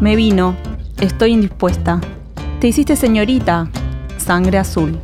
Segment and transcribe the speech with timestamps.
[0.00, 0.56] Me vino.
[0.98, 2.00] Estoy indispuesta.
[2.58, 3.68] Te hiciste señorita.
[4.16, 4.98] Sangre azul.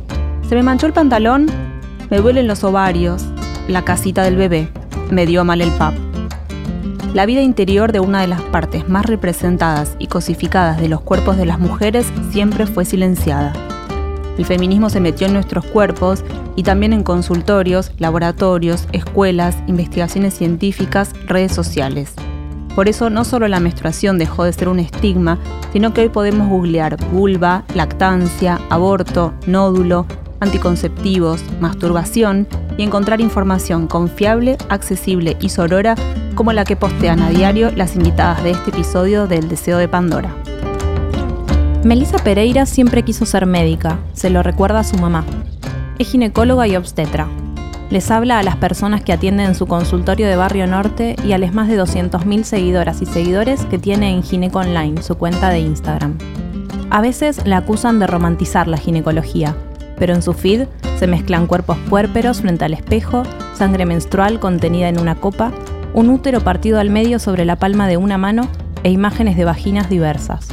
[0.49, 1.45] Se me manchó el pantalón.
[2.09, 3.23] Me duelen los ovarios.
[3.67, 4.69] La casita del bebé.
[5.11, 5.93] Me dio mal el pap.
[7.13, 11.37] La vida interior de una de las partes más representadas y cosificadas de los cuerpos
[11.37, 13.53] de las mujeres siempre fue silenciada.
[14.39, 16.23] El feminismo se metió en nuestros cuerpos
[16.55, 22.15] y también en consultorios, laboratorios, escuelas, investigaciones científicas, redes sociales.
[22.77, 25.39] Por eso no solo la menstruación dejó de ser un estigma,
[25.73, 30.05] sino que hoy podemos googlear vulva, lactancia, aborto, nódulo,
[30.41, 32.47] anticonceptivos, masturbación
[32.77, 35.95] y encontrar información confiable, accesible y sorora
[36.35, 40.35] como la que postean a diario las invitadas de este episodio del Deseo de Pandora.
[41.83, 45.25] Melissa Pereira siempre quiso ser médica, se lo recuerda a su mamá.
[45.97, 47.27] Es ginecóloga y obstetra,
[47.89, 51.37] les habla a las personas que atienden en su consultorio de Barrio Norte y a
[51.37, 55.59] las más de 200.000 seguidoras y seguidores que tiene en Gineco Online, su cuenta de
[55.59, 56.17] Instagram.
[56.89, 59.55] A veces la acusan de romantizar la ginecología,
[59.97, 64.99] pero en su feed se mezclan cuerpos puérperos frente al espejo, sangre menstrual contenida en
[64.99, 65.51] una copa,
[65.93, 68.49] un útero partido al medio sobre la palma de una mano
[68.83, 70.47] e imágenes de vaginas diversas.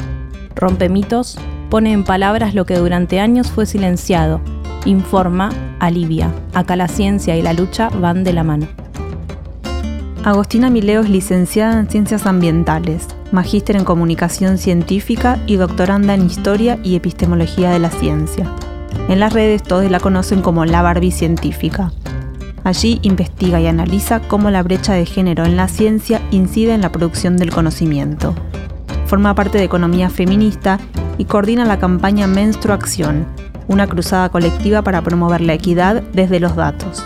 [0.55, 1.37] Rompe mitos,
[1.69, 4.41] pone en palabras lo que durante años fue silenciado
[4.85, 6.33] informa, alivia.
[6.53, 8.67] Acá la ciencia y la lucha van de la mano.
[10.25, 16.79] Agostina Mileo es licenciada en Ciencias Ambientales, magíster en Comunicación Científica y doctoranda en Historia
[16.83, 18.51] y Epistemología de la Ciencia.
[19.09, 21.93] En las redes todos la conocen como la Barbie científica.
[22.65, 26.91] Allí investiga y analiza cómo la brecha de género en la ciencia incide en la
[26.91, 28.35] producción del conocimiento.
[29.07, 30.81] Forma parte de Economía Feminista
[31.19, 33.27] y coordina la campaña Menstruación,
[33.69, 37.05] una cruzada colectiva para promover la equidad desde los datos.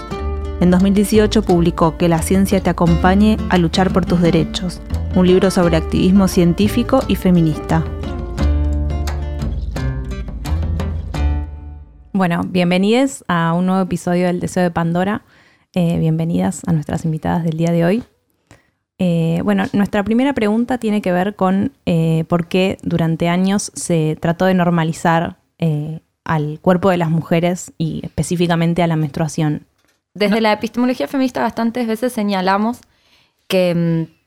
[0.61, 4.81] En 2018 publicó Que la ciencia te acompañe a luchar por tus derechos,
[5.15, 7.85] un libro sobre activismo científico y feminista.
[12.13, 15.23] Bueno, bienvenidos a un nuevo episodio del Deseo de Pandora.
[15.75, 18.03] Eh, bienvenidas a nuestras invitadas del día de hoy.
[18.99, 24.19] Eh, bueno, nuestra primera pregunta tiene que ver con eh, por qué durante años se
[24.21, 25.37] trató de normalizar
[26.29, 29.67] al cuerpo de las mujeres y específicamente a la menstruación.
[30.15, 32.81] Desde la epistemología feminista bastantes veces señalamos
[33.49, 34.19] que mm,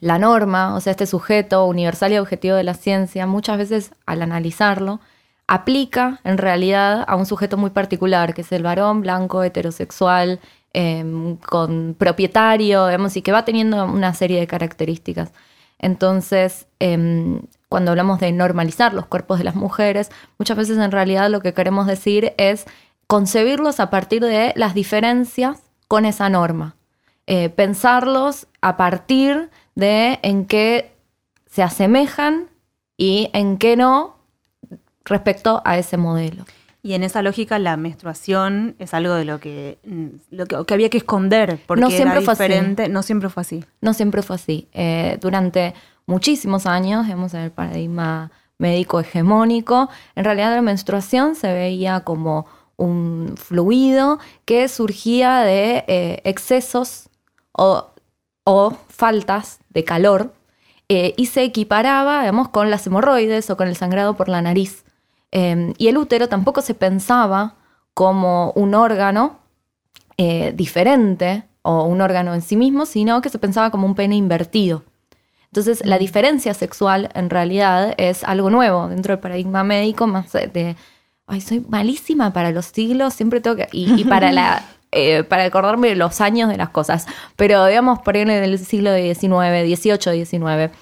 [0.00, 4.22] la norma, o sea, este sujeto universal y objetivo de la ciencia, muchas veces al
[4.22, 5.00] analizarlo,
[5.46, 10.40] aplica en realidad a un sujeto muy particular, que es el varón blanco, heterosexual,
[10.72, 15.32] em, con propietario, y que va teniendo una serie de características.
[15.78, 21.30] Entonces, em, cuando hablamos de normalizar los cuerpos de las mujeres, muchas veces en realidad
[21.30, 22.66] lo que queremos decir es
[23.06, 26.76] concebirlos a partir de las diferencias con esa norma.
[27.26, 30.92] Eh, pensarlos a partir de en qué
[31.46, 32.48] se asemejan
[32.96, 34.16] y en qué no
[35.04, 36.44] respecto a ese modelo.
[36.82, 40.88] Y en esa lógica la menstruación es algo de lo que, mm, lo que, había
[40.88, 42.88] que esconder porque no siempre fue diferente.
[42.88, 43.64] No siempre fue así.
[43.80, 44.68] No siempre fue así.
[44.72, 45.74] Eh, durante
[46.06, 52.46] muchísimos años, hemos en el paradigma médico hegemónico, en realidad la menstruación se veía como
[52.76, 57.08] un fluido que surgía de eh, excesos
[57.52, 57.92] o,
[58.88, 60.32] faltas de calor
[60.88, 64.84] eh, y se equiparaba, digamos, con las hemorroides o con el sangrado por la nariz.
[65.32, 67.56] Em, y el útero tampoco se pensaba
[67.92, 69.38] como un órgano
[70.16, 74.16] eh, diferente o un órgano en sí mismo, sino que se pensaba como un pene
[74.16, 74.84] invertido.
[75.56, 80.76] Entonces, la diferencia sexual en realidad es algo nuevo dentro del paradigma médico, más de,
[81.26, 84.62] ay, soy malísima para los siglos, siempre tengo que, y, para la...
[84.92, 88.58] Eh, para acordarme de los años de las cosas, pero digamos por ahí en el
[88.58, 90.72] siglo XIX, XVIII, XIX.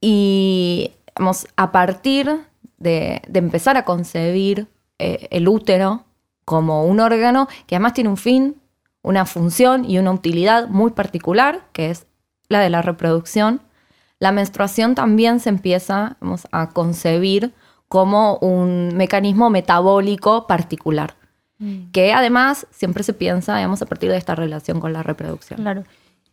[0.00, 2.40] y vamos, a partir
[2.76, 4.66] de, empezar a concebir
[4.98, 6.04] eh, el útero
[6.44, 8.56] como un órgano que además tiene un fin,
[9.02, 12.06] una función y una utilidad muy particular, que es
[12.52, 13.60] la de la reproducción,
[14.18, 16.16] la menstruación también se empieza
[16.52, 17.52] a concebir
[17.88, 21.16] como un mecanismo metabólico particular,
[21.58, 21.90] mm.
[21.90, 25.60] que además siempre se piensa, digamos, a partir de esta relación con la reproducción.
[25.60, 25.84] Claro.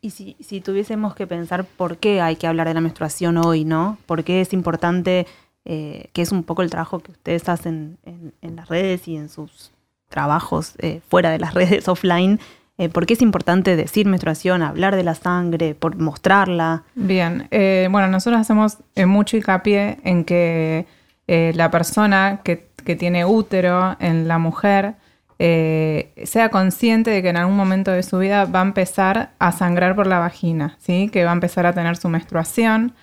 [0.02, 3.66] Y si, si tuviésemos que pensar por qué hay que hablar de la menstruación hoy,
[3.66, 3.98] ¿no?
[4.06, 5.28] ¿Por qué es importante,
[5.66, 9.28] eh, que es un poco el trabajo que ustedes hacen en, las redes y en
[9.28, 9.72] sus
[10.08, 12.40] trabajos eh, fuera de las redes offline,
[12.80, 16.84] eh, ¿Por qué es importante decir menstruación, hablar de la sangre, por mostrarla?
[16.96, 17.48] Bien,
[17.92, 20.88] bueno, nosotros hacemos mucho hincapié en que
[21.28, 22.68] la persona que,
[22.98, 24.96] tiene útero en la mujer
[25.42, 29.54] eh, sea consciente de que en algún momento de su vida va a empezar a
[29.54, 31.10] sangrar por la vagina, ¿sí?
[31.10, 32.94] que va a empezar a tener su menstruación.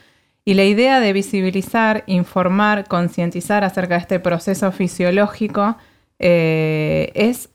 [0.44, 5.76] Y la idea de visibilizar, informar, concientizar acerca de este proceso fisiológico
[6.18, 7.48] eh, es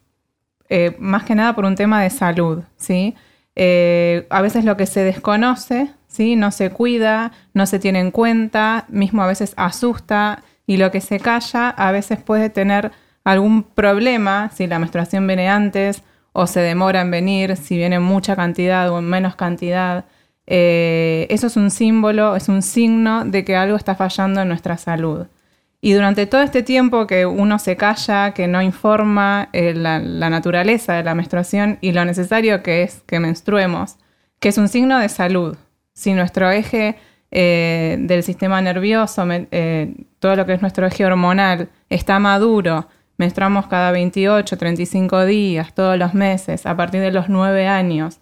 [0.72, 2.64] eh, más que nada por un tema de salud.
[2.78, 3.16] ¿sí?
[3.54, 6.36] a veces lo que se desconoce, ¿sí?
[6.36, 11.02] no se cuida, no se tiene en cuenta, mismo a veces asusta y lo que
[11.02, 12.92] se calla a veces puede tener
[13.24, 16.02] algún problema, si la menstruación viene antes
[16.34, 20.06] o se demora en venir, si viene en mucha cantidad o en menos cantidad.
[20.48, 24.78] Eh, eso es un símbolo, es un signo de que algo está fallando en nuestra
[24.78, 25.28] salud.
[25.82, 30.94] Y durante todo este tiempo que uno se calla, que no informa eh, la, naturaleza
[30.94, 33.98] de la menstruación y lo necesario que es que menstruemos,
[34.40, 35.58] que es un signo de salud.
[35.94, 36.98] Si nuestro eje
[37.32, 39.24] eh, del sistema nervioso,
[40.20, 42.88] todo lo que es nuestro eje hormonal, está maduro,
[43.18, 48.20] menstruamos cada 28, 35 días, todos los meses, a partir de los 9 años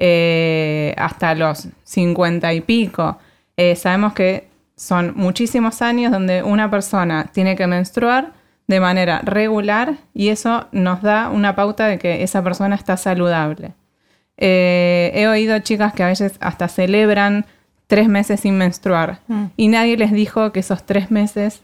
[0.00, 3.18] eh, hasta los 50 y pico.
[3.56, 4.48] Eh, sabemos que
[4.78, 8.32] son muchísimos años donde una persona tiene que menstruar
[8.68, 13.74] de manera regular y eso nos da una pauta de que esa persona está saludable.
[14.36, 17.44] Eh, he oído chicas que a veces hasta celebran
[17.88, 19.44] tres meses sin menstruar mm.
[19.56, 21.62] y nadie les dijo que esos tres meses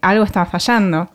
[0.00, 1.10] algo está fallando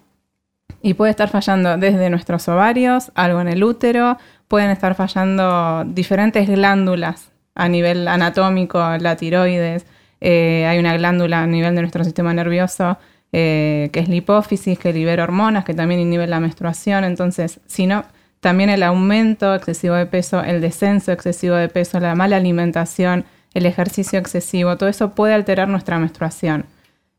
[0.82, 6.48] y puede estar fallando desde nuestros ovarios, algo en el útero, pueden estar fallando diferentes
[6.48, 9.88] glándulas a nivel anatómico, la tiroides,
[10.28, 12.98] eh, hay una glándula a nivel de nuestro sistema nervioso
[13.32, 17.86] eh, que es la hipófisis, que libera hormonas, que también inhibe la menstruación, entonces, si
[17.86, 18.06] no,
[18.40, 23.68] también el aumento excesivo de peso, el descenso excesivo de peso, la mala alimentación, el
[23.68, 26.66] ejercicio excesivo, todo eso puede alterar nuestra menstruación.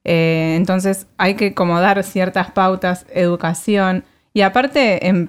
[0.02, 5.28] Eh, entonces hay que como dar ciertas pautas, educación y aparte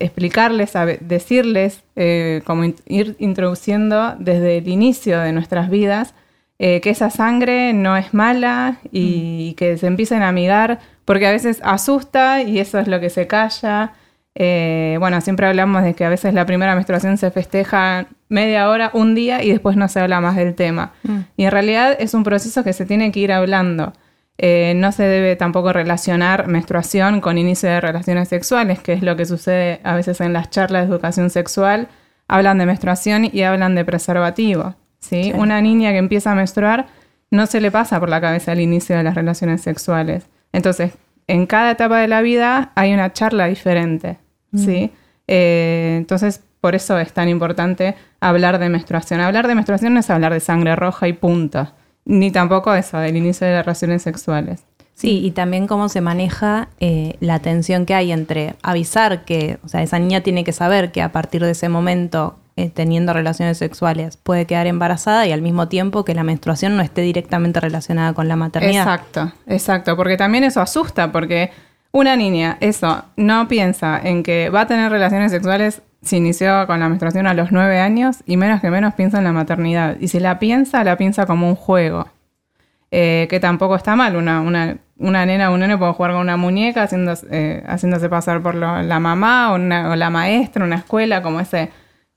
[0.00, 6.14] explicarles, decirles, eh, como ir introduciendo desde el inicio de nuestras vidas
[6.58, 11.26] eh, que esa sangre no es mala y, y, que se empiecen a amigar, porque
[11.26, 13.92] a veces asusta y eso es lo que se calla.
[14.38, 18.90] Eh, bueno, siempre hablamos de que a veces la primera menstruación se festeja media hora,
[18.92, 20.92] un día y después no se habla más del tema.
[21.04, 21.18] Mm.
[21.38, 23.94] Y en realidad es un proceso que se tiene que ir hablando.
[24.36, 29.16] Eh, no se debe tampoco relacionar menstruación con inicio de relaciones sexuales, que es lo
[29.16, 31.88] que sucede a veces en las charlas de educación sexual.
[32.28, 34.74] Hablan de menstruación y hablan de preservativo.
[34.98, 35.32] ¿Sí?
[35.34, 36.86] Una niña que empieza a menstruar
[37.30, 40.26] no se le pasa por la cabeza el inicio de las relaciones sexuales.
[40.52, 40.92] Entonces,
[41.26, 44.18] en cada etapa de la vida hay una charla diferente.
[44.54, 44.92] ¿sí?
[45.26, 49.20] Eh, entonces, por eso es tan importante hablar de menstruación.
[49.20, 53.16] Hablar de menstruación no es hablar de sangre roja y punta, ni tampoco eso, del
[53.16, 54.64] inicio de las relaciones sexuales.
[54.94, 59.68] Sí, y también cómo se maneja eh, la tensión que hay entre avisar que, o
[59.68, 63.58] sea, esa niña tiene que saber que a partir de ese momento, eh, teniendo relaciones
[63.58, 68.14] sexuales, puede quedar embarazada y al mismo tiempo que la menstruación no esté directamente relacionada
[68.14, 68.82] con la maternidad.
[68.82, 71.50] Exacto, exacto, porque también eso asusta, porque
[71.92, 76.80] una niña, eso, no piensa en que va a tener relaciones sexuales si inició con
[76.80, 79.96] la menstruación a los nueve años y menos que menos piensa en la maternidad.
[80.00, 82.06] Y si la piensa, la piensa como un juego.
[82.90, 84.14] Eh, que tampoco está mal.
[84.16, 88.08] Una, una, una nena o un nene puede jugar con una muñeca haciéndose, eh, haciéndose
[88.08, 91.70] pasar por la mamá o, o, la maestra, una escuela, como ese,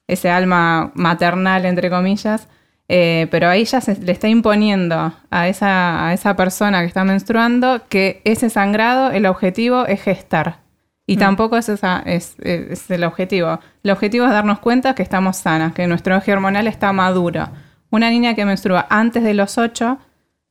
[0.10, 2.48] ese alma maternal, entre comillas.
[2.92, 7.04] Eh, pero ahí ya se le está imponiendo a esa, a esa persona que está
[7.04, 10.58] menstruando que ese sangrado, el objetivo es gestar.
[11.06, 11.20] Y mm.
[11.20, 13.60] tampoco es, esa, es, el objetivo.
[13.84, 17.48] El objetivo es darnos cuenta que estamos sanas, que nuestro eje hormonal está maduro.
[17.92, 20.00] Una niña que menstrua antes de los 8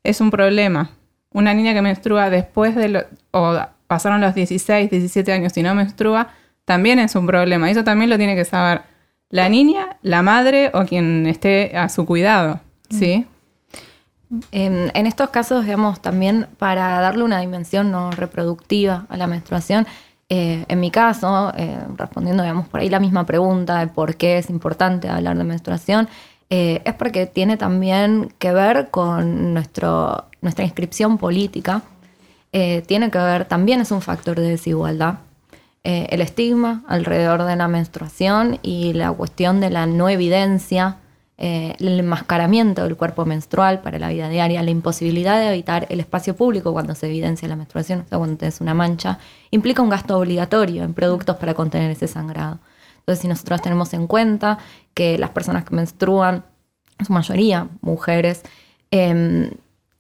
[0.05, 0.91] es un problema.
[1.33, 3.05] Una niña que menstrua después de los...
[3.33, 6.29] o pasaron los 16, 17 años y no menstrua,
[6.65, 7.69] también es un problema.
[7.71, 8.83] Eso también lo tiene que saber
[9.31, 13.27] la niña, la madre o quien esté a su cuidado, ¿sí?
[14.53, 19.87] En, estos casos, digamos, también para darle una dimensión no reproductiva a la menstruación,
[20.29, 24.37] eh, en mi caso, eh, respondiendo, digamos, por ahí la misma pregunta de por qué
[24.37, 26.09] es importante hablar de menstruación,
[26.51, 31.83] eh, es porque tiene también que ver con nuestro nuestra inscripción política
[32.51, 35.19] tiene que ver, también es un factor de desigualdad.
[35.85, 40.97] Eh, el estigma alrededor de la menstruación y la cuestión de la no evidencia,
[41.39, 46.01] eh, el enmascaramiento del cuerpo menstrual para la vida diaria, la imposibilidad de evitar el
[46.01, 49.19] espacio público cuando se evidencia la menstruación, o sea, cuando tienes una mancha,
[49.53, 52.59] implica un gasto obligatorio en productos para contener ese sangrado.
[52.99, 54.59] Entonces, si nosotros tenemos en cuenta
[54.95, 56.45] que las personas que menstruan,
[56.99, 58.43] en su mayoría mujeres,
[58.91, 59.51] em,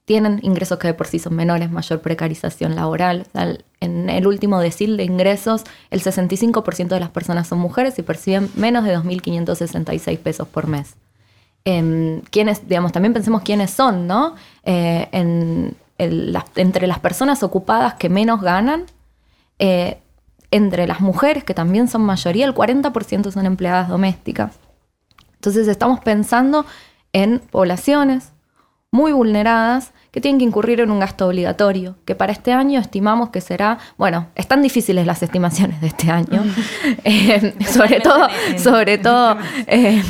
[0.09, 3.27] tienen ingresos que de por sí son menores, mayor precarización laboral.
[3.81, 8.50] en el último decil de ingresos, el 65% de las personas son mujeres y perciben
[8.57, 10.95] menos de 2.566 pesos por mes.
[11.67, 12.23] Eh,
[12.67, 14.35] digamos, también pensemos quiénes son, ¿no?
[14.65, 15.11] Eh,
[15.99, 18.85] entre las personas ocupadas que menos ganan,
[19.59, 19.99] eh,
[20.50, 24.55] entre las mujeres, que también son mayoría, el 40% son empleadas domésticas.
[25.35, 26.65] Entonces estamos pensando
[27.12, 28.33] en poblaciones
[28.91, 33.31] muy vulneradas que tienen que incurrir en un gasto obligatorio, que para este año estimamos
[33.31, 36.45] que será, bueno, están difíciles las estimaciones de este año,
[37.05, 39.37] eh, sobre todo, sobre todo,
[39.67, 40.03] eh,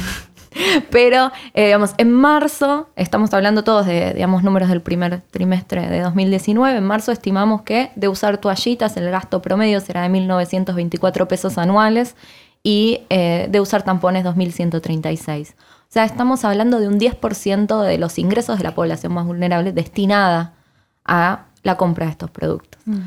[0.90, 6.00] pero eh, digamos, en marzo, estamos hablando todos de digamos, números del primer trimestre de
[6.00, 11.59] 2019, en marzo estimamos que de usar toallitas el gasto promedio será de 1.924 pesos
[11.59, 12.14] anuales
[12.62, 15.55] y de usar tampones 2.136.
[15.88, 19.73] O sea, estamos hablando de un 10% de los ingresos de la población más vulnerable
[19.73, 20.52] destinada
[21.07, 22.80] a la compra de estos productos.
[22.85, 22.99] Mm.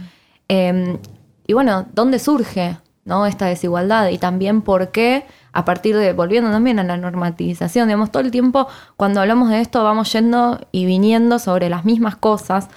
[0.47, 0.97] Em,
[1.45, 3.27] y bueno, ¿dónde surge ¿no?
[3.27, 4.09] esta desigualdad?
[4.09, 8.31] Y también por qué, a partir de, volviendo también a la normatización, digamos, todo el
[8.31, 12.67] tiempo cuando hablamos de esto vamos yendo y viniendo sobre las mismas cosas,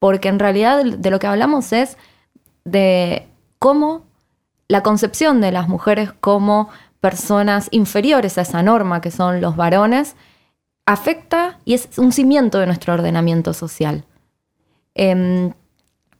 [0.00, 1.96] porque en realidad de lo que hablamos es
[2.64, 3.28] de
[3.60, 4.02] cómo
[4.66, 6.68] la concepción de las mujeres como
[7.02, 10.14] personas inferiores a esa norma, que son los varones,
[10.86, 14.04] afecta y es un cimiento de nuestro ordenamiento social.
[14.94, 15.52] Em,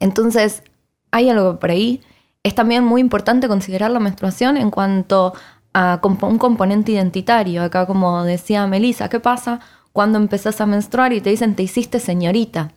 [0.00, 0.64] entonces,
[1.12, 2.02] hay algo por ahí.
[2.42, 5.34] Es también muy importante considerar la menstruación en cuanto
[5.72, 7.62] a un componente identitario.
[7.62, 9.60] Acá, como decía Melissa, ¿qué pasa
[9.92, 12.72] cuando empezás a menstruar y te dicen te hiciste señorita?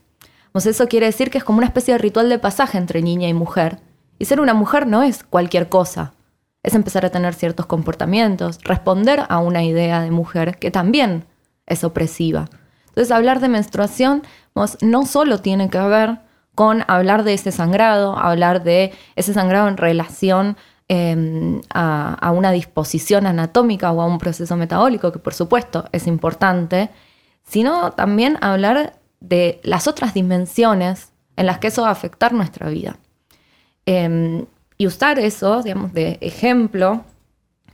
[0.51, 3.27] Pues eso quiere decir que es como una especie de ritual de pasaje entre niña
[3.27, 3.79] y mujer.
[4.19, 6.13] Y ser una mujer no es cualquier cosa
[6.65, 11.25] es empezar a tener ciertos comportamientos, responder a una idea de mujer que también
[11.67, 12.49] es opresiva.
[12.87, 14.23] Entonces, hablar de menstruación
[14.81, 16.19] no solo tiene que ver
[16.55, 20.57] con hablar de ese sangrado, hablar de ese sangrado en relación
[20.87, 26.89] em, a, una disposición anatómica o a un proceso metabólico, que por supuesto es importante,
[27.43, 32.69] sino también hablar de las otras dimensiones en las que eso va a afectar nuestra
[32.69, 32.97] vida.
[33.85, 34.45] Em,
[34.77, 37.03] y usar eso, digamos, de ejemplo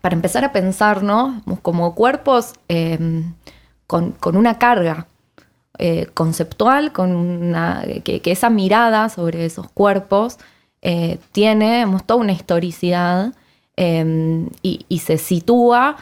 [0.01, 3.33] para empezar a pensarnos como cuerpos em,
[3.87, 5.07] con, una carga
[5.77, 10.37] eh, conceptual, con una, que, esa mirada sobre esos cuerpos
[10.81, 13.33] eh, tiene toda una historicidad
[13.75, 15.97] em, y, se sitúa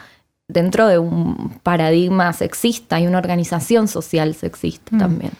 [0.48, 4.98] dentro de un paradigma sexista y una organización social sexista mm.
[4.98, 5.32] también.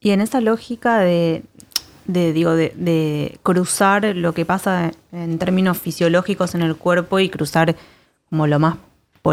[0.00, 1.42] Y en esa lógica de,
[2.06, 7.76] de, digo, de, cruzar lo que pasa en términos fisiológicos en el cuerpo y cruzar
[8.28, 8.76] como lo más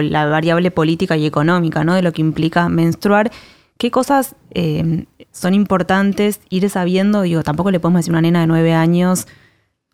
[0.02, 1.94] la variable política y económica, ¿no?
[1.94, 3.32] De lo que implica menstruar.
[3.78, 7.22] ¿Qué cosas eh, son importantes ir sabiendo?
[7.22, 9.28] Digo, tampoco le podemos decir a una nena de nueve años,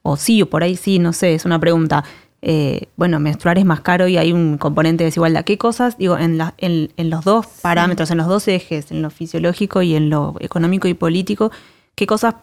[0.01, 2.03] o sí, o por ahí sí, no sé, es una pregunta.
[2.41, 5.43] Eh, bueno, menstruar es más caro y hay un componente de desigualdad.
[5.43, 9.09] ¿Qué cosas, digo, en, la, en, los dos parámetros, en los dos ejes, en lo
[9.09, 11.51] fisiológico y en lo económico y político,
[11.95, 12.35] qué cosas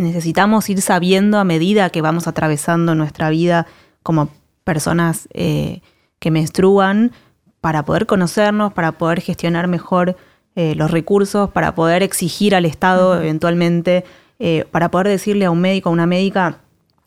[0.00, 3.66] necesitamos ir sabiendo a medida que vamos atravesando nuestra vida
[4.02, 4.30] como
[4.64, 5.82] personas eh,
[6.18, 7.12] que menstruan
[7.60, 10.16] para poder conocernos, para poder gestionar mejor
[10.56, 14.04] eh, los recursos, para poder exigir al Estado eventualmente,
[14.38, 16.60] eh, para poder decirle a un médico, a una médica,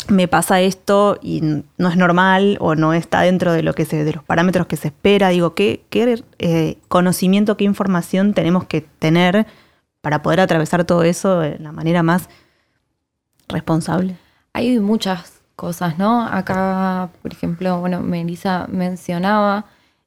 [0.09, 4.03] me pasa esto y no es normal o no está dentro de lo que se,
[4.03, 5.29] de los parámetros que se espera.
[5.29, 9.47] Digo, ¿qué, qué conocimiento, qué información tenemos que tener
[10.01, 12.27] para poder atravesar todo eso de la manera más
[13.53, 14.17] responsable?
[14.51, 16.23] Hay muchas cosas, ¿no?
[16.23, 19.65] Acá, por ejemplo, bueno, Melissa mencionaba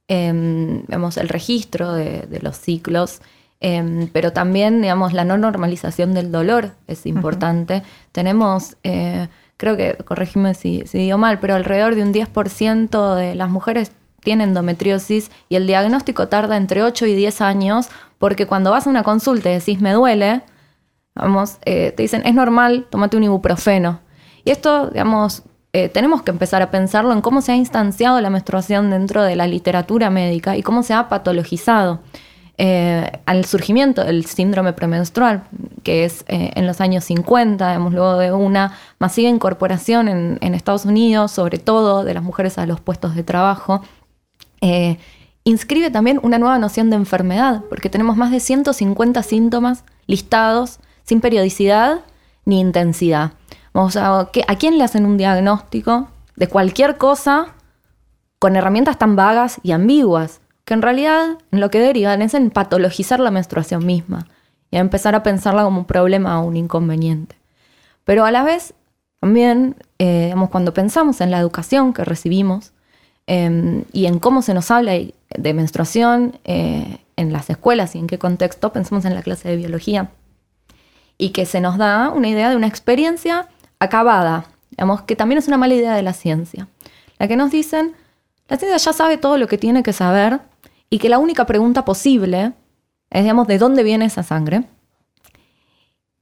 [0.08, 3.20] em, el registro de, los ciclos,
[3.60, 7.82] em, pero también, digamos, la no normalización del dolor es importante.
[8.12, 13.34] Tenemos, eh, creo que, corregime si, si digo mal, pero alrededor de un 10% de
[13.34, 17.88] las mujeres tienen endometriosis y el diagnóstico tarda entre 8 y 10 años
[18.18, 20.42] porque cuando vas a una consulta y decís me duele,
[21.16, 24.00] Vamos, eh, te dicen, es normal, tómate un ibuprofeno.
[24.44, 25.42] Y esto, digamos,
[25.76, 29.37] eh, tenemos que empezar a pensarlo en cómo se ha instanciado la menstruación dentro de
[29.37, 32.00] la literatura médica y cómo se ha patologizado.
[32.58, 35.42] eh, al surgimiento del síndrome premenstrual,
[35.82, 40.87] que es eh, en los años 50, digamos, luego de una masiva incorporación en, Estados
[40.87, 43.82] Unidos, sobre todo de las mujeres a los puestos de trabajo,
[45.44, 51.20] inscribe también una nueva noción de enfermedad, porque tenemos más de 150 síntomas listados sin
[51.20, 52.00] periodicidad
[52.44, 53.32] ni intensidad.
[53.72, 57.54] Vamos a, ¿A quién le hacen un diagnóstico de cualquier cosa
[58.38, 60.40] con herramientas tan vagas y ambiguas?
[60.66, 64.26] que en realidad en lo que derivan es en patologizar la menstruación misma
[64.70, 67.36] y empezar a pensarla como un problema o un inconveniente.
[68.04, 68.75] Pero a la vez,
[69.20, 72.72] también, eh, cuando pensamos en la educación que recibimos
[73.28, 78.08] em, y en cómo se nos habla de menstruación eh, en las escuelas y en
[78.08, 80.10] qué contexto, pensamos en la clase de biología
[81.18, 85.49] y que se nos da una idea de una experiencia acabada, digamos, que también es
[85.49, 86.68] una mala idea de la ciencia.
[87.18, 87.94] La que nos dicen,
[88.49, 90.40] la ciencia ya sabe todo lo que tiene que saber
[90.90, 92.52] y que la única pregunta posible
[93.11, 94.64] es, digamos, ¿de dónde viene esa sangre?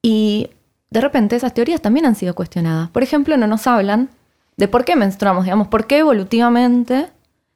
[0.03, 0.51] Y
[0.91, 2.91] de repente esas teorías también han sido cuestionadas.
[2.91, 4.11] Por ejemplo, no nos hablan
[4.57, 7.09] de por qué menstruamos, digamos, por qué evolutivamente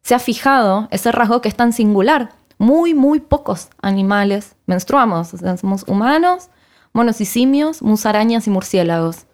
[0.02, 2.30] se ha fijado ese rasgo que es tan singular.
[2.58, 5.34] Muy, muy pocos animales menstruamos.
[5.34, 6.48] O somos humanos,
[6.92, 9.26] monos y simios, musarañas y murciélagos.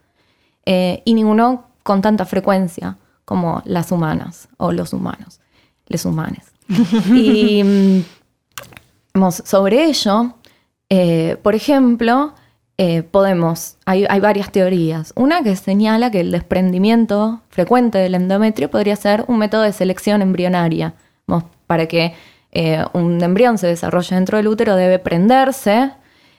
[0.66, 5.40] Eh, y ninguno con tanta frecuencia como las humanas o los humanos,
[5.86, 6.52] les humanes.
[7.14, 10.34] y mm, sobre ello,
[10.88, 12.34] eh, por ejemplo,
[12.76, 15.12] eh, podemos, hay, varias teorías.
[15.14, 20.22] Una que señala que el desprendimiento frecuente del endometrio podría ser un método de selección
[20.22, 20.94] embrionaria.
[21.66, 22.14] Para que
[22.52, 25.92] eh, un embrión se desarrolle dentro del útero debe prenderse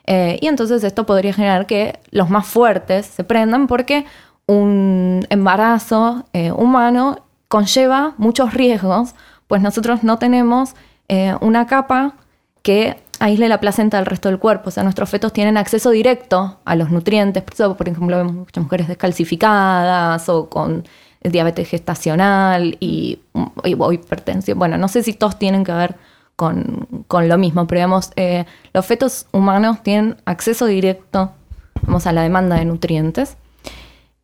[0.07, 4.05] y entonces esto podría generar que los más fuertes se prendan porque
[4.45, 9.15] un embarazo humano conlleva muchos riesgos
[9.47, 10.75] pues nosotros no tenemos
[11.07, 12.13] eh, una capa
[12.62, 14.69] que aísle la placenta del resto del cuerpo.
[14.69, 17.43] O sea, nuestros fetos tienen acceso directo a los nutrientes.
[17.43, 20.83] Por eso, por ejemplo, vemos muchas mujeres descalcificadas o con
[21.21, 23.20] diabetes gestacional y,
[23.63, 24.59] hipertensión.
[24.59, 25.96] Bueno, no sé si todos tienen que ver
[26.35, 31.31] con, lo mismo, pero digamos, eh, los fetos humanos tienen acceso directo
[31.83, 33.37] vamos, a la demanda de nutrientes.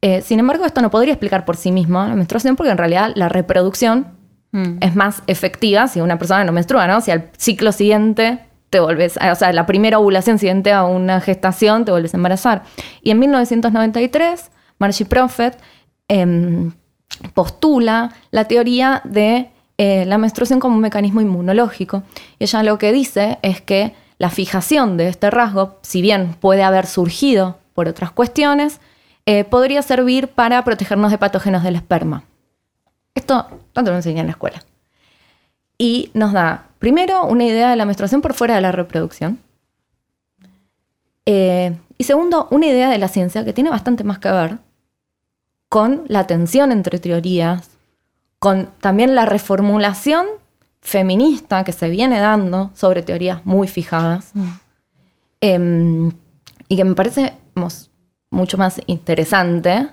[0.01, 3.11] Eh, sin embargo, esto no podría explicar por sí mismo la menstruación porque en realidad
[3.15, 4.21] la reproducción
[4.51, 4.77] Mm.
[4.81, 6.99] es más efectiva si una persona no menstrua, ¿no?
[6.99, 11.85] Si al ciclo siguiente te vuelves, o sea, la primera ovulación siguiente a una gestación
[11.85, 12.63] te vuelves a embarazar.
[13.01, 15.57] Y en 1993, Margie Prophet
[16.07, 16.71] em,
[17.33, 19.51] postula la teoría de
[19.83, 22.03] eh, la menstruación como un mecanismo inmunológico.
[22.37, 26.61] Y ella lo que dice es que la fijación de este rasgo, si bien puede
[26.61, 28.79] haber surgido por otras cuestiones,
[29.25, 32.25] eh, podría servir para protegernos de patógenos del esperma.
[33.15, 34.63] Esto tanto lo enseña en la escuela.
[35.79, 39.39] Y nos da, primero, una idea de la menstruación por fuera de la reproducción.
[41.25, 44.59] Eh, y segundo, una idea de la ciencia que tiene bastante más que ver
[45.69, 47.70] con la tensión entre teorías,
[48.41, 50.25] con también la reformulación
[50.81, 54.31] feminista que se viene dando sobre teorías muy fijadas.
[54.33, 54.49] Mm.
[55.41, 56.11] Em,
[56.67, 57.33] y que me parece
[58.31, 59.89] mucho más interesante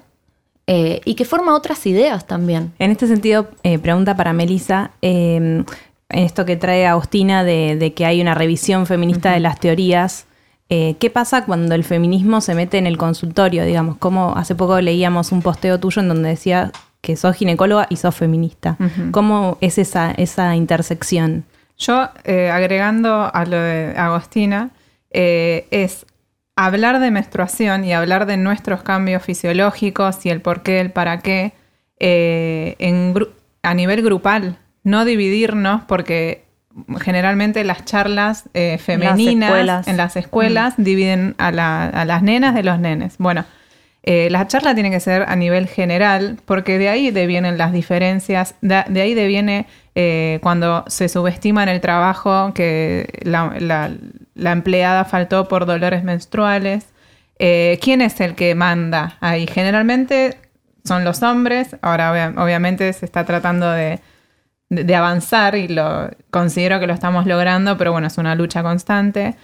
[0.66, 2.72] eh, y que forma otras ideas también.
[2.78, 5.66] En este sentido, eh, pregunta para Melissa, em,
[6.08, 10.24] en esto que trae Agustina de, que hay una revisión feminista de las teorías,
[10.70, 13.66] eh, ¿qué pasa cuando el feminismo se mete en el consultorio?
[13.66, 17.96] Digamos, como hace poco leíamos un posteo tuyo en donde decía que sos ginecóloga y
[17.96, 18.76] sos feminista.
[19.12, 21.44] ¿Cómo es esa, esa intersección?
[21.78, 24.70] Yo, agregando a lo de Agostina,
[25.10, 26.06] es
[26.58, 31.20] hablar de menstruación y hablar de nuestros cambios fisiológicos y el por qué, el para
[31.20, 31.52] qué,
[32.00, 32.76] eh,
[33.62, 36.44] a nivel grupal, no dividirnos porque
[37.00, 40.82] generalmente las charlas eh, femeninas en las escuelas mm.
[40.82, 43.18] dividen a, las nenas de los nenes.
[43.18, 43.44] Bueno,
[44.02, 48.54] eh, la charla tiene que ser a nivel general porque de ahí devienen las diferencias,
[48.60, 49.66] de, ahí deviene
[50.40, 53.90] cuando se subestima en el trabajo que la,
[54.36, 56.86] empleada faltó por dolores menstruales.
[57.38, 59.46] Eh, ¿Quién es el que manda ahí?
[59.46, 60.38] Generalmente
[60.84, 61.76] son los hombres.
[61.82, 64.00] Ahora obviamente se está tratando de,
[64.94, 69.36] avanzar y lo considero que lo estamos logrando, pero bueno, es una lucha constante.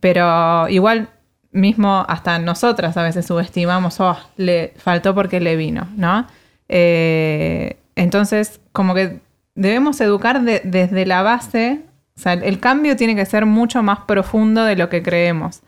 [0.00, 1.08] Pero igual
[1.52, 6.26] mismo hasta nosotras a veces subestimamos, oh, le faltó porque le vino, ¿no?
[6.68, 9.20] Eh, entonces, como que
[9.54, 11.82] debemos educar desde la base
[12.16, 15.62] o sea, el cambio tiene que ser mucho más profundo de lo que creemos.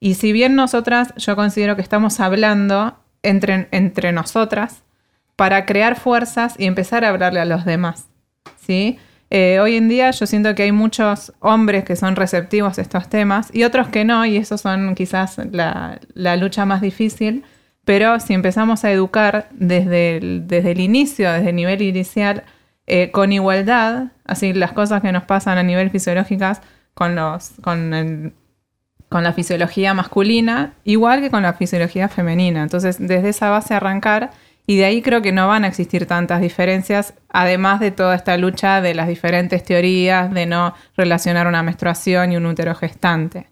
[0.00, 4.82] Y si bien nosotras, yo considero que estamos hablando entre, entre nosotras
[5.34, 8.08] para crear fuerzas y empezar a hablarle a los demás.
[8.60, 8.98] ¿sí?
[9.30, 13.08] Eh, hoy en día yo siento que hay muchos hombres que son receptivos a estos
[13.08, 17.44] temas y otros que no, y eso son quizás la, la lucha más difícil,
[17.84, 22.44] pero si empezamos a educar desde el, desde el inicio, desde el nivel inicial,
[22.86, 26.62] eh, con igualdad, así las cosas que nos pasan a nivel fisiológicas
[26.94, 28.32] con, los, con,
[29.10, 32.62] con la fisiología masculina, igual que con la fisiología femenina.
[32.62, 34.30] Entonces, desde esa base arrancar
[34.70, 38.36] y de ahí creo que no van a existir tantas diferencias, además de toda esta
[38.36, 43.46] lucha de las diferentes teorías de no relacionar una menstruación y un útero gestante.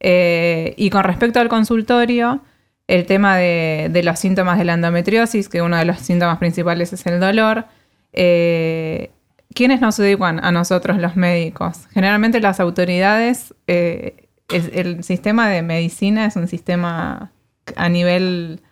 [0.00, 2.40] Eh, y con respecto al consultorio,
[2.88, 7.06] el tema de, los síntomas de la endometriosis, que uno de los síntomas principales es
[7.06, 7.66] el dolor.
[8.12, 9.12] Eh,
[9.54, 11.86] ¿Quiénes nos dedican a nosotros los médicos?
[11.92, 17.30] Generalmente las autoridades, eh, el sistema de medicina es un sistema
[17.76, 18.62] a nivel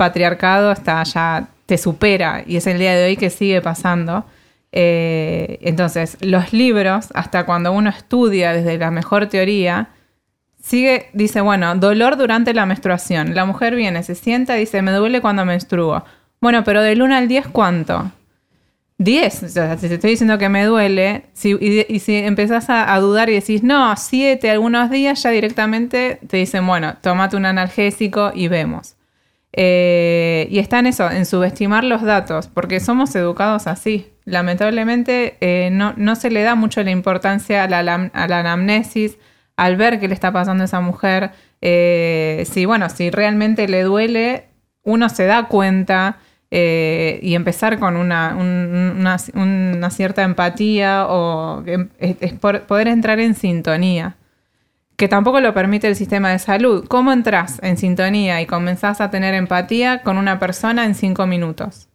[0.00, 4.24] patriarcado hasta ya te supera y es el día de hoy que sigue pasando.
[4.72, 9.90] Eh, entonces, los libros, hasta cuando uno estudia desde la mejor teoría,
[10.62, 13.34] sigue, dice, bueno, dolor durante la menstruación.
[13.34, 16.02] La mujer viene, se sienta dice, me duele cuando menstruo.
[16.40, 18.10] Bueno, pero del 1 al 10, ¿cuánto?
[18.96, 19.42] 10.
[19.42, 23.34] O sea, si te estoy diciendo que me duele, y, si empezás a, dudar y
[23.34, 28.96] decís, no, 7 algunos días, ya directamente te dicen, bueno, tomate un analgésico y vemos.
[29.52, 34.12] Eh, y está en eso, en subestimar los datos, porque somos educados así.
[34.24, 39.18] Lamentablemente eh, no, se le da mucho la importancia a la, anamnesis,
[39.56, 41.32] al ver qué le está pasando a esa mujer.
[41.60, 44.48] Eh, si, bueno, si realmente le duele,
[44.82, 46.18] uno se da cuenta
[46.52, 51.62] y empezar con una, una, cierta empatía o
[52.00, 54.16] es poder entrar en sintonía
[55.00, 56.84] que tampoco lo permite el sistema de salud.
[56.86, 61.88] ¿Cómo entras en sintonía y comenzás a tener empatía con una persona en cinco minutos?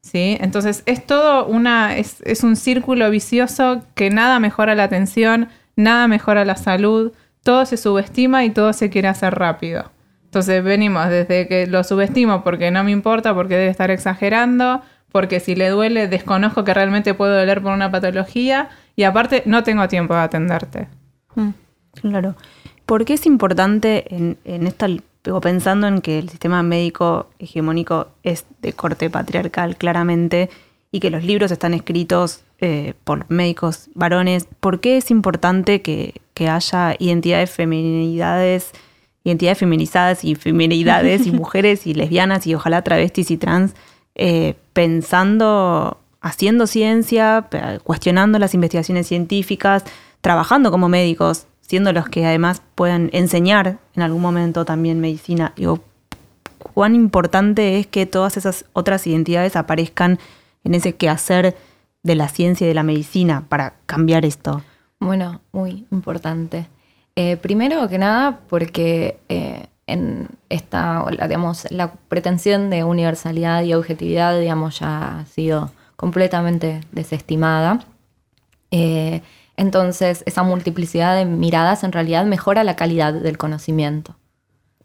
[0.00, 0.38] ¿Sí?
[0.40, 6.44] Entonces es todo una, es, un círculo vicioso que nada mejora la atención, nada mejora
[6.44, 9.90] la salud, todo se subestima y todo se quiere hacer rápido.
[10.22, 15.40] Entonces venimos desde que lo subestimo porque no me importa, porque debe estar exagerando, porque
[15.40, 19.88] si le duele desconozco que realmente puedo doler por una patología y aparte no tengo
[19.88, 20.86] tiempo de atenderte.
[21.36, 21.50] Mm,
[22.00, 22.34] claro.
[22.84, 24.88] ¿Por qué es importante en, en esta,
[25.40, 30.50] pensando en que el sistema médico hegemónico es de corte patriarcal claramente
[30.92, 36.14] y que los libros están escritos eh, por médicos varones, ¿por qué es importante que,
[36.38, 38.72] haya identidades feminidades,
[39.24, 43.74] identidades feminizadas y feminidades y mujeres y lesbianas y ojalá travestis y trans
[44.14, 47.46] eh, pensando, haciendo ciencia,
[47.84, 49.84] cuestionando las investigaciones científicas,
[50.20, 55.52] trabajando como médicos, siendo los que además puedan enseñar en algún momento también medicina.
[55.56, 55.80] Digo,
[56.58, 60.18] cuán importante es que todas esas otras identidades aparezcan
[60.64, 61.56] en ese quehacer
[62.02, 64.62] de la ciencia y de la medicina para cambiar esto.
[65.00, 66.66] Bueno, muy importante.
[67.16, 74.38] Eh, primero que nada, porque eh, en esta, digamos, la pretensión de universalidad y objetividad,
[74.38, 77.80] digamos, ya ha sido completamente desestimada.
[78.70, 79.22] Eh,
[79.56, 84.16] entonces, esa multiplicidad de miradas en realidad mejora la calidad del conocimiento.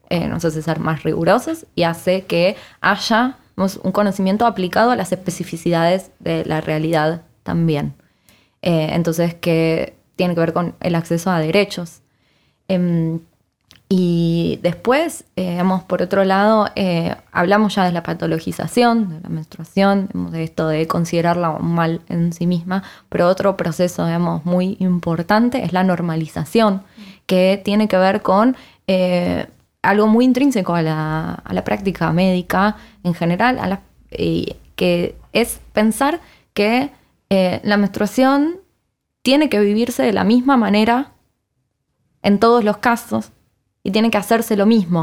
[0.09, 5.11] Eh, nos hace ser más rigurosos y hace que haya un conocimiento aplicado a las
[5.11, 7.93] especificidades de la realidad también.
[8.61, 12.01] Eh, entonces, que tiene que ver con el acceso a derechos.
[12.67, 13.19] Em,
[13.93, 20.07] y después, eh, por otro lado, eh, hablamos ya de la patologización, de la menstruación,
[20.31, 25.73] de esto de considerarla mal en sí misma, pero otro proceso, digamos, muy importante es
[25.73, 26.83] la normalización,
[27.25, 28.55] que tiene que ver con
[28.87, 29.47] eh,
[29.81, 36.21] algo muy intrínseco a la, práctica médica en general, a la, que es pensar
[36.53, 36.91] que
[37.29, 38.55] la menstruación
[39.21, 41.11] tiene que vivirse de la misma manera
[42.23, 43.33] en todos los casos
[43.83, 45.01] y tiene que hacerse lo mismo.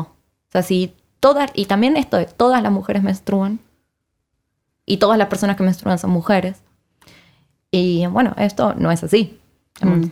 [0.48, 3.60] O sea, si todas, y también esto de todas las mujeres menstruan,
[4.88, 6.62] y todas las personas que menstruan son mujeres.
[7.70, 9.38] Y bueno, esto no es así.
[9.82, 10.06] Mm.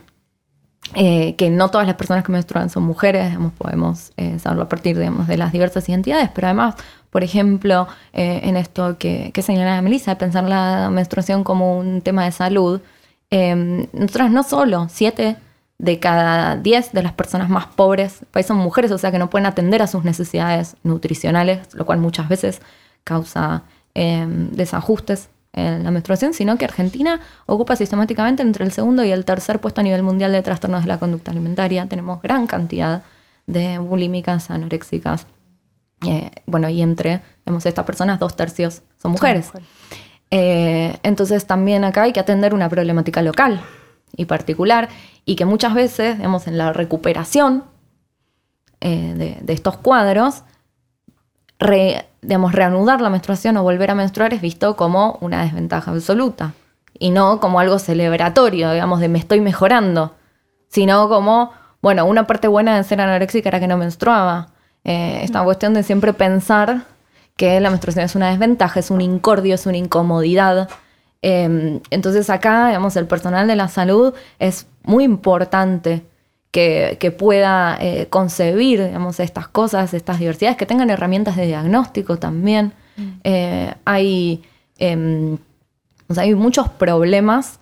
[0.93, 4.97] Eh, que no todas las personas que menstruan son mujeres, podemos eh, saberlo a partir
[4.97, 6.75] digamos, de las diversas identidades, pero además,
[7.09, 12.01] por ejemplo, eh, en esto que, que señalaba Melissa, de pensar la menstruación como un
[12.01, 12.79] tema de salud,
[13.29, 15.35] nosotras no solo siete
[15.79, 19.29] de cada 10 de las personas más pobres país son mujeres, o sea que no
[19.29, 22.61] pueden atender a sus necesidades nutricionales, lo cual muchas veces
[23.03, 23.63] causa
[23.93, 29.25] em, desajustes en la menstruación, sino que Argentina ocupa sistemáticamente entre el segundo y el
[29.25, 31.87] tercer puesto a nivel mundial de trastornos de la conducta alimentaria.
[31.87, 33.03] Tenemos gran cantidad
[33.47, 35.25] de bulímicas, anoréxicas.
[36.05, 39.51] Eh, bueno, y entre vemos estas personas, dos tercios son mujeres.
[40.29, 43.61] Eh, entonces también acá hay que atender una problemática local
[44.15, 44.89] y particular
[45.27, 47.65] y que muchas veces, digamos, en la recuperación
[48.79, 50.43] eh, de, estos cuadros,
[52.21, 56.53] digamos, reanudar la menstruación o volver a menstruar es visto como una desventaja absoluta
[56.97, 60.15] y no como algo celebratorio, digamos, de me estoy mejorando,
[60.69, 64.47] sino como, bueno, una parte buena de ser anoréxica era que no menstruaba.
[64.85, 66.85] Eh, esta cuestión de siempre pensar
[67.35, 70.69] que la menstruación es una desventaja, es un incordio, es una incomodidad.
[71.21, 76.03] Eh, entonces acá, digamos, el personal de la salud es muy importante
[76.51, 82.17] que, que pueda eh, concebir, digamos, estas cosas, estas diversidades, que tengan herramientas de diagnóstico
[82.17, 82.73] también.
[83.23, 84.43] Eh, hay,
[84.79, 85.37] em,
[86.07, 87.59] o sea, hay muchos problemas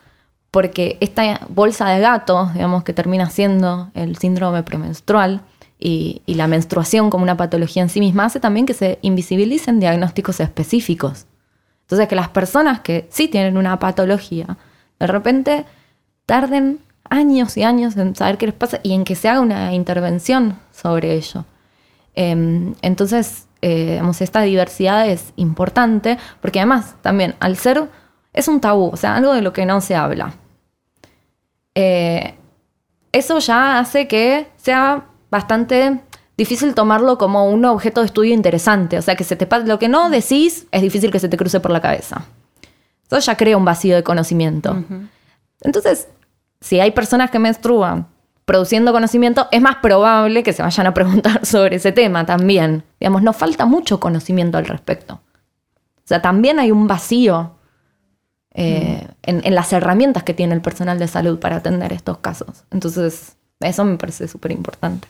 [0.49, 5.41] porque esta bolsa de gato, digamos, que termina siendo el síndrome premenstrual
[5.77, 9.81] y, y la menstruación como una patología en sí misma, hace también que se invisibilicen
[9.81, 11.25] diagnósticos específicos.
[11.85, 14.57] Entonces, que las personas que sí tienen una patología,
[14.99, 15.65] de repente
[16.25, 19.73] tarden años y años en saber qué les pasa y en que se haga una
[19.73, 21.45] intervención sobre ello.
[22.15, 27.89] Eh, entonces, eh, digamos, esta diversidad es importante porque además también al ser
[28.33, 30.33] es un tabú, o sea, algo de lo que no se habla.
[31.73, 32.35] Eh,
[33.11, 36.01] eso ya hace que sea bastante
[36.37, 38.97] difícil tomarlo como un objeto de estudio interesante.
[38.97, 41.59] O sea, que se te lo que no decís es difícil que se te cruce
[41.59, 42.25] por la cabeza.
[43.07, 44.83] Eso ya crea un vacío de conocimiento.
[45.61, 46.07] Entonces,
[46.59, 48.07] si hay personas que menstruan
[48.45, 52.83] produciendo conocimiento, es más probable que se vayan a preguntar sobre ese tema también.
[52.99, 55.15] Digamos, nos falta mucho conocimiento al respecto.
[55.15, 57.55] O sea, también hay un vacío
[58.53, 62.65] eh, en, en las herramientas que tiene el personal de salud para atender estos casos.
[62.71, 65.07] Entonces, eso me parece súper importante.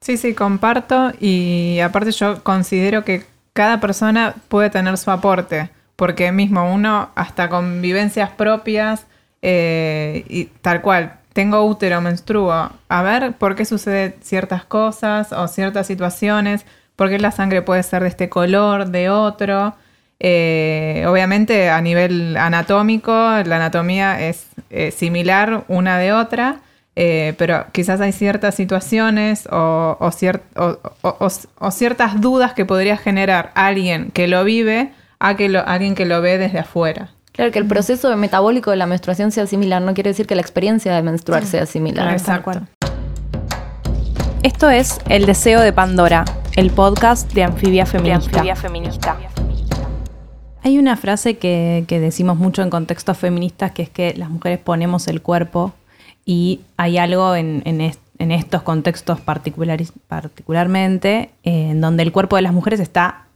[0.00, 6.30] Sí, sí, comparto y aparte yo considero que cada persona puede tener su aporte, porque
[6.30, 9.06] mismo uno hasta con vivencias propias
[9.42, 15.46] eh, y tal cual, tengo útero, menstruo, a ver por qué suceden ciertas cosas o
[15.48, 16.64] ciertas situaciones,
[16.96, 19.74] por qué la sangre puede ser de este color, de otro.
[20.18, 26.60] Eh, obviamente a nivel anatómico, la anatomía es eh, similar una de otra,
[26.96, 31.28] eh, pero quizás hay ciertas situaciones o, o, cier- o- o- o-
[31.66, 36.06] o ciertas dudas que podría generar alguien que lo vive a que lo- alguien que
[36.06, 37.10] lo ve desde afuera.
[37.32, 40.40] Claro que el proceso metabólico de la menstruación sea similar, no quiere decir que la
[40.40, 42.10] experiencia de menstruar sea similar.
[42.12, 42.62] Exacto.
[44.42, 46.24] Esto es El Deseo de Pandora,
[46.56, 48.38] el podcast de Anfibia Feminista.
[50.62, 54.58] Hay una frase que, que decimos mucho en contextos feministas, que es que las mujeres
[54.58, 55.74] ponemos el cuerpo
[56.26, 62.36] y hay algo en, en est- en estos contextos particularmente eh, en donde el cuerpo
[62.36, 63.26] de las mujeres está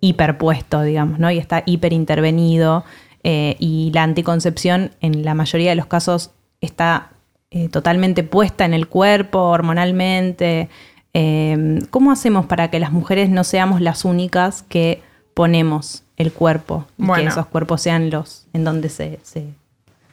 [0.00, 1.30] hiperpuesto, digamos, ¿no?
[1.30, 2.84] Y está hiperintervenido
[3.24, 6.30] eh, y la anticoncepción en la mayoría de los casos
[6.60, 7.10] está
[7.50, 10.68] eh, totalmente puesta en el cuerpo hormonalmente.
[11.14, 15.02] Eh, ¿Cómo hacemos para que las mujeres no seamos las únicas que
[15.34, 17.22] ponemos el cuerpo y Bueno.
[17.24, 19.46] que esos cuerpos sean los en donde se, se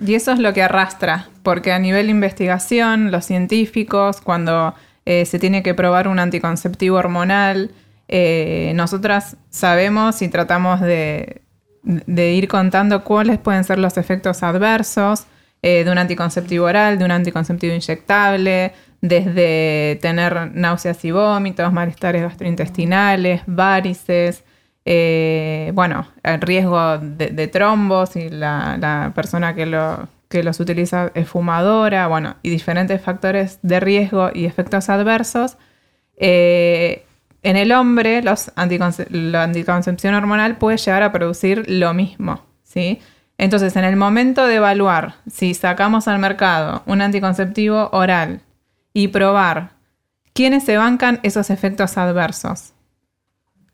[0.05, 4.73] Y eso es lo que arrastra, porque a nivel de investigación, los científicos, cuando
[5.05, 7.71] eh, se tiene que probar un anticonceptivo hormonal,
[8.09, 11.41] eh, nosotras sabemos y tratamos de,
[11.85, 15.25] ir contando cuáles pueden ser los efectos adversos
[15.61, 22.21] eh, de un anticonceptivo oral, de un anticonceptivo inyectable, desde tener náuseas y vómitos, malestares
[22.21, 24.43] gastrointestinales, varices,
[24.85, 29.65] eh, bueno, el riesgo de, trombos y la, persona que,
[30.27, 35.57] que los utiliza es fumadora, bueno, y diferentes factores de riesgo y efectos adversos.
[36.17, 37.05] Eh,
[37.43, 43.01] en el hombre, los la anticoncepción hormonal puede llegar a producir lo mismo, ¿sí?
[43.37, 48.41] Entonces, en el momento de evaluar si sacamos al mercado un anticonceptivo oral
[48.93, 49.71] y probar
[50.33, 52.73] quiénes se bancan esos efectos adversos,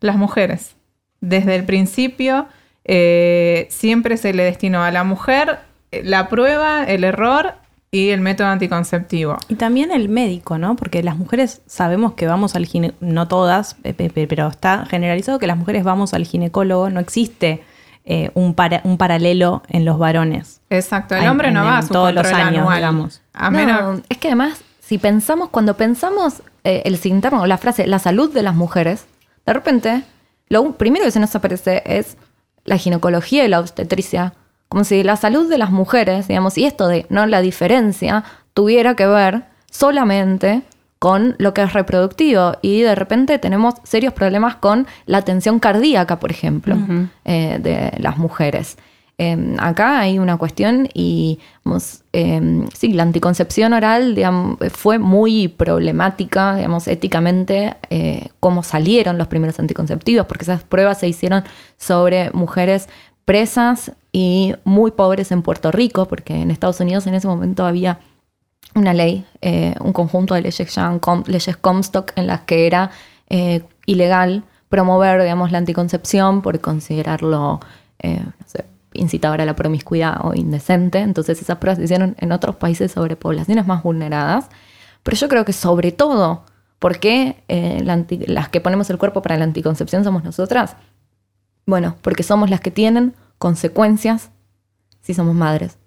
[0.00, 0.76] las mujeres.
[1.20, 2.46] Desde el principio
[2.84, 5.58] eh, siempre se le destinó a la mujer
[5.92, 7.54] la prueba, el error
[7.90, 9.36] y el método anticonceptivo.
[9.48, 10.76] Y también el médico, ¿no?
[10.76, 14.86] Porque las mujeres sabemos que vamos al gine, no todas, pe- pe- pe- pero está
[14.86, 17.64] generalizado que las mujeres vamos al ginecólogo, no existe
[18.04, 20.60] eh, un, para- un paralelo en los varones.
[20.70, 22.76] Exacto, el En- hombre no en- va a su todos los control años, anual.
[22.76, 23.22] digamos.
[23.34, 27.86] A No, menos, es que además, si pensamos, cuando pensamos eh, el sinterno, la frase
[27.88, 29.06] la salud de las mujeres,
[29.46, 30.02] de repente,
[30.50, 32.18] lo primero que se nos aparece es
[32.64, 34.34] la ginecología y la obstetricia.
[34.68, 38.94] Como si la salud de las mujeres, digamos, y esto de no la diferencia, tuviera
[38.94, 40.62] que ver solamente
[40.98, 46.20] con lo que es reproductivo y de repente tenemos serios problemas con la tensión cardíaca,
[46.20, 46.76] por ejemplo,
[47.24, 48.76] eh, de las mujeres.
[49.22, 51.40] Em, acá hay una cuestión y
[52.14, 54.16] em, sí, la anticoncepción oral
[54.72, 61.06] fue muy problemática, digamos, éticamente, eh, cómo salieron los primeros anticonceptivos, porque esas pruebas se
[61.06, 61.44] hicieron
[61.76, 62.88] sobre mujeres
[63.26, 68.00] presas y muy pobres en Puerto Rico, porque en Estados Unidos en ese momento había
[68.74, 70.78] una ley, eh, un conjunto de leyes,
[71.26, 72.90] leyes Comstock en las que era
[73.28, 77.60] eh, ilegal promover, digamos, la anticoncepción por considerarlo,
[77.98, 80.98] eh, no sé, incitador a la promiscuidad o indecente.
[80.98, 84.48] Entonces esas pruebas se hicieron en otros países sobre poblaciones más vulneradas.
[85.02, 86.44] Pero yo creo que sobre todo,
[86.78, 90.76] porque las que ponemos el cuerpo para la anticoncepción somos nosotras?
[91.66, 94.30] Bueno, porque somos las que tienen consecuencias
[95.00, 95.78] si somos madres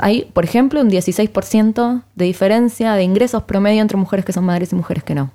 [0.00, 4.72] hay, por ejemplo, un 16% de diferencia de ingresos promedio entre mujeres que son madres
[4.72, 5.30] y mujeres que no.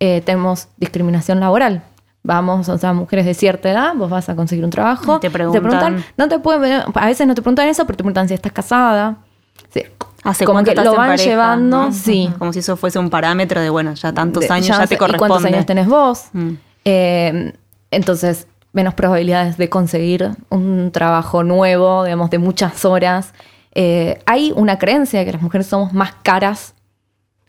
[0.00, 1.84] Eh, tenemos discriminación laboral.
[2.22, 5.20] Vamos, o sea, mujeres de cierta edad, vos vas a conseguir un trabajo.
[5.20, 6.04] Te preguntan.
[6.16, 9.18] no te pueden, a veces no te preguntan eso, pero te preguntan si estás casada.
[9.72, 9.82] Sí.
[10.22, 12.30] ¿Hace como que lo van llevando, sí.
[12.38, 15.16] Como si eso fuese un parámetro de, bueno, ya tantos años ya, te corresponde.
[15.16, 16.26] ¿Y cuántos años tenés vos?
[16.32, 16.50] Mm.
[16.84, 17.54] Eh,
[17.90, 23.32] entonces, menos probabilidades de conseguir un trabajo nuevo, digamos, de muchas horas.
[23.74, 26.74] Eh, hay una creencia de que las mujeres somos más caras,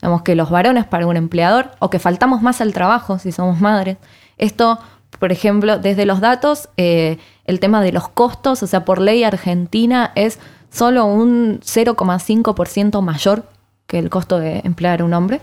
[0.02, 3.60] digamos, que los varones para un empleador, o que faltamos más al trabajo si somos
[3.60, 3.98] madres.
[4.42, 4.80] Esto,
[5.20, 9.24] por ejemplo, desde los datos, eh, el tema de los costos, o sea, por ley
[9.24, 13.46] argentina es solo un 0,5% mayor
[13.88, 15.40] que el costo de emplear a un hombre.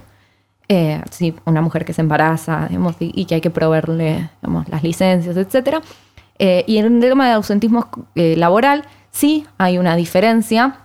[0.70, 1.00] Eh,
[1.46, 2.68] una mujer que se embaraza
[3.00, 4.28] y, que hay que proveerle
[4.68, 5.78] las licencias, etc.
[6.38, 10.80] Eh, y en el tema de ausentismo eh, laboral, sí hay una diferencia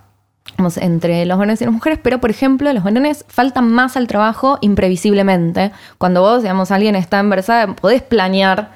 [0.76, 4.58] entre los varones y las mujeres, pero por ejemplo, los varones faltan más al trabajo
[4.60, 5.72] imprevisiblemente.
[5.98, 8.72] Cuando vos, digamos, alguien está embarazada, podés planear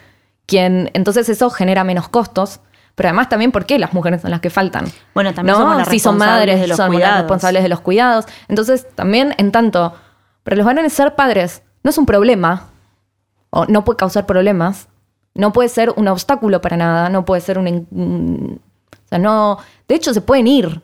[0.46, 2.60] quién, entonces eso genera menos costos.
[2.94, 4.86] Pero además también porque las mujeres son las que faltan.
[5.14, 8.24] Bueno, también somos las si son madres, de los son las responsables de los cuidados.
[8.48, 9.94] Entonces, también en tanto
[10.42, 12.70] para los varones ser padres no es un problema,
[13.50, 14.88] o no puede causar problemas,
[15.34, 18.60] no puede ser un obstáculo para nada, no puede ser un...
[18.92, 19.58] O sea, no...
[19.86, 20.82] De hecho, se pueden ir.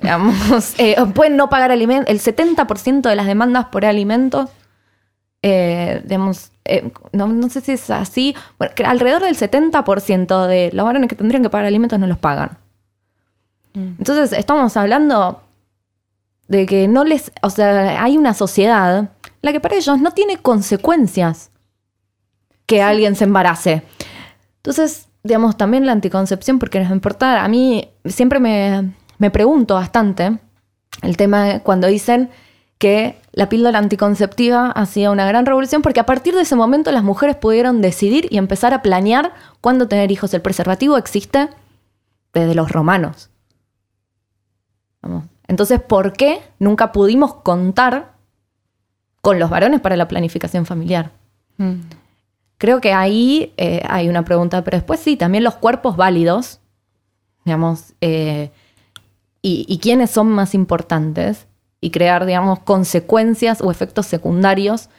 [0.00, 2.10] Digamos, eh, pueden no pagar alimentos.
[2.10, 4.50] El 70% de las demandas por alimentos,
[5.42, 11.08] eh, digamos, eh, no, sé si es así, bueno, alrededor del 70% de los varones
[11.08, 12.58] que tendrían que pagar alimentos no los pagan.
[13.74, 13.94] Mm.
[13.98, 15.42] Entonces, estamos hablando
[16.48, 19.10] de que no les, o sea, hay una sociedad
[19.42, 21.50] la que para ellos no tiene consecuencias
[22.66, 23.82] que alguien se embarace.
[24.56, 30.38] Entonces, digamos, también la anticoncepción, porque nos importa, a mí siempre me, me pregunto bastante
[31.02, 32.30] el tema cuando dicen
[32.78, 37.04] que la píldora anticonceptiva hacía una gran revolución porque a partir de ese momento las
[37.04, 40.32] mujeres pudieron decidir y empezar a planear cuándo tener hijos.
[40.32, 41.50] El preservativo existe
[42.32, 43.28] desde los romanos.
[45.46, 48.14] Entonces, ¿por qué nunca pudimos contar
[49.20, 51.10] con los varones para la planificación familiar?
[51.58, 51.80] Mm.
[52.56, 56.60] Creo que ahí eh, hay una pregunta, pero después sí, también los cuerpos válidos,
[57.44, 58.50] digamos, eh,
[59.42, 61.46] y, quiénes son más importantes,
[61.80, 64.90] y crear, digamos, consecuencias o efectos secundarios.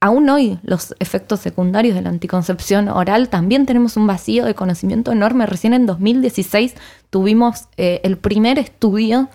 [0.00, 5.12] Aún hoy los efectos secundarios de la anticoncepción oral también tenemos un vacío de conocimiento
[5.12, 5.46] enorme.
[5.46, 6.74] Recién en 2016
[7.10, 9.28] tuvimos eh, el primer estudio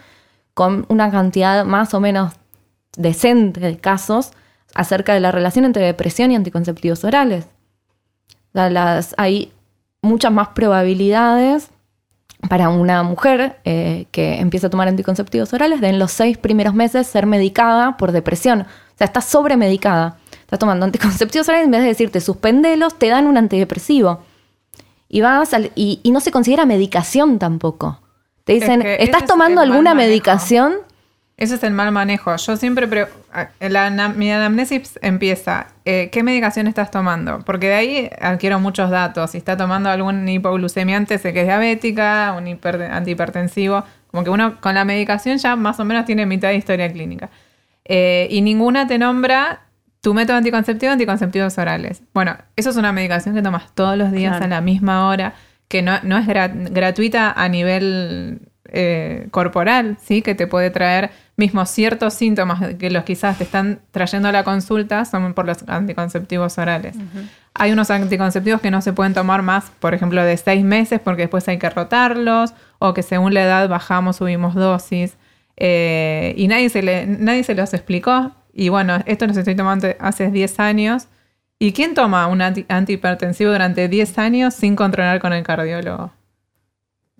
[0.53, 2.33] con una cantidad más o menos
[2.97, 4.31] decente de casos
[4.75, 7.47] acerca de la relación entre depresión y anticonceptivos orales.
[8.51, 9.53] las, hay
[10.01, 11.71] muchas más probabilidades
[12.47, 16.73] para una mujer eh, que empieza a tomar anticonceptivos orales de en los seis primeros
[16.73, 18.61] meses ser medicada por depresión.
[18.61, 20.17] O sea, está sobremedicada.
[20.41, 24.23] Está tomando anticonceptivos orales, en vez de decirte suspendelos, te dan un antidepresivo.
[25.09, 27.99] Y, vas y no se considera medicación tampoco.
[28.49, 30.77] Te dicen, ¿estás tomando alguna medicación?
[31.39, 32.35] Ese es el mal manejo.
[32.35, 33.07] Yo siempre,
[33.61, 37.39] la, mi anamnesis empieza, eh, ¿qué medicación estás tomando?
[37.45, 39.31] Porque de ahí adquiero muchos datos.
[39.31, 42.59] Si está tomando algún hipoglucemiante, sé que es diabética, un
[42.91, 43.85] antihipertensivo.
[44.11, 47.29] Como que uno con la medicación ya más o menos tiene mitad de historia clínica.
[47.85, 49.61] Eh, y ninguna te nombra
[50.01, 52.03] tu método anticonceptivo, anticonceptivos orales.
[52.13, 55.35] Bueno, eso es una medicación que tomas todos los días a la misma hora
[55.69, 60.21] que no, es gratuita a nivel eh, corporal, ¿sí?
[60.21, 64.43] que te puede traer mismos ciertos síntomas que los quizás te están trayendo a la
[64.43, 66.95] consulta son por los anticonceptivos orales.
[67.55, 71.23] Hay unos anticonceptivos que no se pueden tomar más, por ejemplo, de seis meses porque
[71.23, 75.17] después hay que rotarlos o que según la edad bajamos, subimos dosis.
[75.57, 78.31] Eh, y nadie se, le, nadie se los explicó.
[78.53, 81.07] Y bueno, esto lo estoy tomando hace 10 años.
[81.59, 86.11] ¿Y quién toma un anti- antihipertensivo durante 10 años sin controlar con el cardiólogo?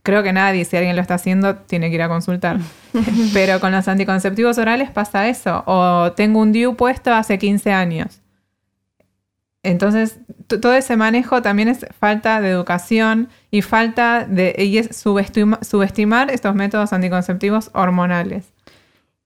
[0.04, 2.58] Creo que nadie, si alguien lo está haciendo, tiene que ir a consultar.
[3.34, 5.64] Pero con los anticonceptivos orales pasa eso.
[5.66, 8.22] O tengo un DIU puesto hace 15 años.
[9.62, 15.62] Entonces, todo ese manejo también es falta de educación y falta de y es subestima-
[15.64, 18.46] subestimar estos métodos anticonceptivos hormonales.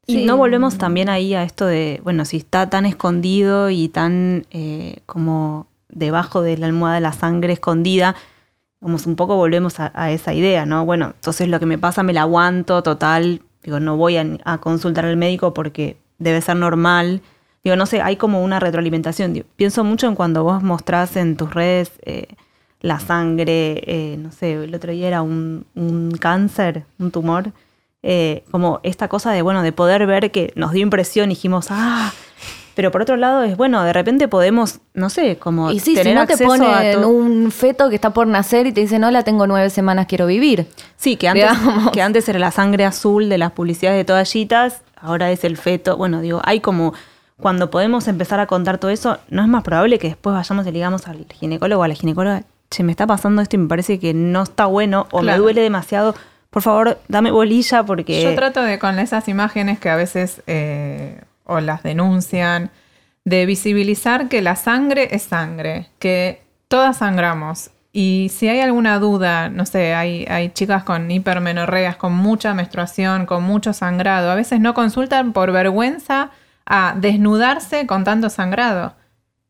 [0.08, 0.26] Y Sí.
[0.26, 4.98] no volvemos también ahí a esto de, bueno, si está tan escondido y tan eh,
[5.06, 8.16] como debajo de la almohada de la sangre escondida,
[8.84, 10.86] como un poco volvemos a, esa idea, ¿no?
[10.86, 14.60] Bueno, entonces lo que me pasa me la aguanto, total, digo, no voy a, a
[14.60, 17.22] consultar al médico porque debe ser normal.
[17.64, 19.34] Digo, no sé, hay como una retroalimentación.
[19.34, 22.28] Digo, pienso mucho en cuando vos mostrás en tus redes eh,
[22.82, 27.54] la sangre, eh, no sé, el otro día era un, un cáncer, un tumor,
[28.04, 31.68] eh, como esta cosa de, bueno, de poder ver que nos dio impresión y dijimos,
[31.70, 32.12] ah,
[32.76, 35.96] pero por otro lado es, bueno, de repente podemos, no sé, como Y sí, si
[35.98, 38.82] tener no te acceso a ponen to- un feto que está por nacer y te
[38.82, 40.68] dicen, hola, tengo nueve semanas, quiero vivir.
[40.98, 41.92] Sí, que antes, digamos.
[41.92, 45.98] que antes era la sangre azul de las publicidades de toallitas, ahora es el feto.
[45.98, 46.94] Bueno, digo, hay como,
[47.40, 50.70] cuando podemos empezar a contar todo eso, ¿no es más probable que después vayamos y
[50.70, 53.68] le digamos al ginecólogo o a la ginecóloga, che, me está pasando esto y me
[53.68, 56.16] parece que no está bueno o me duele demasiado?
[56.50, 58.22] Por favor, dame bolilla porque...
[58.24, 62.72] Yo trato de, con esas imágenes que a veces eh, o las denuncian,
[63.26, 67.72] de visibilizar que la sangre es sangre, que todas sangramos.
[67.92, 73.26] Y si hay alguna duda, no sé, hay, hay chicas con hipermenorreas, con mucha menstruación,
[73.26, 76.32] con mucho sangrado, a veces no consultan por vergüenza
[76.66, 78.96] a desnudarse con tanto sangrado.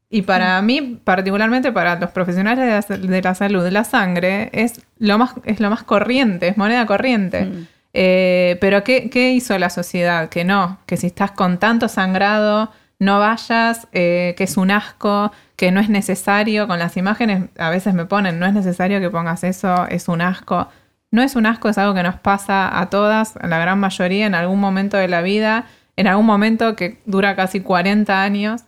[0.09, 4.81] Y para mí, particularmente para los profesionales de la, de la salud, la sangre es
[4.99, 7.49] lo más, es lo más corriente, es moneda corriente.
[7.93, 10.29] Eh, pero ¿qué, hizo la sociedad?
[10.29, 15.31] Que no, que si estás con tanto sangrado, no vayas, eh, que es un asco,
[15.55, 16.67] que no es necesario.
[16.67, 20.21] Con las imágenes a veces me ponen, no es necesario que pongas eso, es un
[20.21, 20.67] asco.
[21.11, 24.25] No es un asco, es algo que nos pasa a todas, a la gran mayoría,
[24.25, 25.65] en algún momento de la vida,
[25.95, 28.63] en algún momento que dura casi 40 años.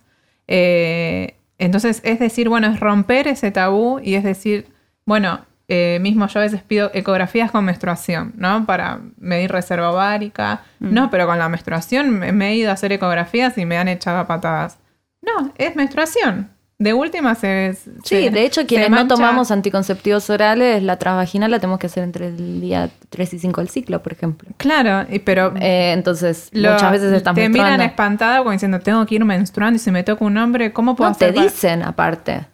[0.46, 4.68] Eh, entonces, es decir, bueno, es romper ese tabú y es decir,
[5.06, 8.64] bueno, eh, mismo yo a veces pido ecografías con menstruación, ¿no?
[8.66, 10.62] Para medir reserva ovárica.
[10.80, 13.88] No, pero con la menstruación me, me he ido a hacer ecografías y me han
[13.88, 14.78] echado a patadas.
[15.22, 16.50] No, es menstruación.
[16.78, 17.72] De última se...
[17.74, 22.04] Sí, se- de hecho, quienes no tomamos anticonceptivos orales, la transvaginal la tenemos que hacer
[22.04, 24.50] entre el día 3 y 5 del ciclo, por ejemplo.
[24.58, 27.84] Claro, y- pero Eh, entonces, lo- muchas veces estás te miran menstruando.
[27.84, 31.10] espantada como diciendo, tengo que ir menstruando y si me toca un hombre, ¿cómo puedo
[31.10, 32.44] No, te hacer para-?" dicen aparte.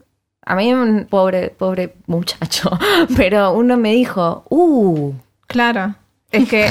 [0.45, 2.71] A mí, un pobre, pobre muchacho,
[3.17, 5.13] pero uno me dijo, uh,
[5.47, 5.95] Claro.
[6.31, 6.69] Es que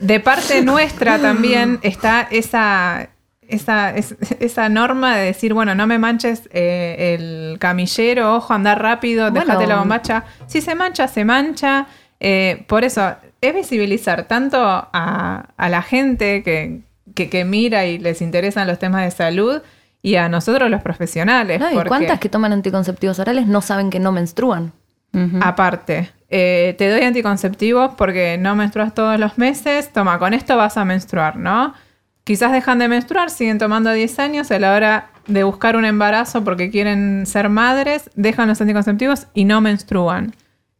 [0.00, 3.10] de parte nuestra también está esa,
[3.46, 8.82] esa, es- esa norma de decir, bueno, no me manches eh, el camillero, ojo, andar
[8.82, 9.46] rápido, Bueno.
[9.46, 10.24] déjate la bombacha.
[10.46, 11.86] Si se mancha, se mancha.
[12.18, 16.80] Eh, por eso, es visibilizar tanto a, a la gente que,
[17.14, 19.62] que, que mira y les interesan los temas de salud
[20.02, 21.60] y a nosotros los profesionales.
[21.60, 21.70] ¿no?
[21.70, 24.72] ¿y porque- cuántas que toman anticonceptivos orales no saben que no menstruan?
[25.42, 29.92] Aparte, eh, te doy anticonceptivos porque no menstruas todos los meses.
[29.92, 31.74] Toma, con esto vas a menstruar, ¿no?
[32.24, 34.50] Quizás dejan de menstruar, siguen tomando 10 años.
[34.50, 39.44] A la hora de buscar un embarazo porque quieren ser madres, dejan los anticonceptivos y
[39.44, 40.34] no menstruan.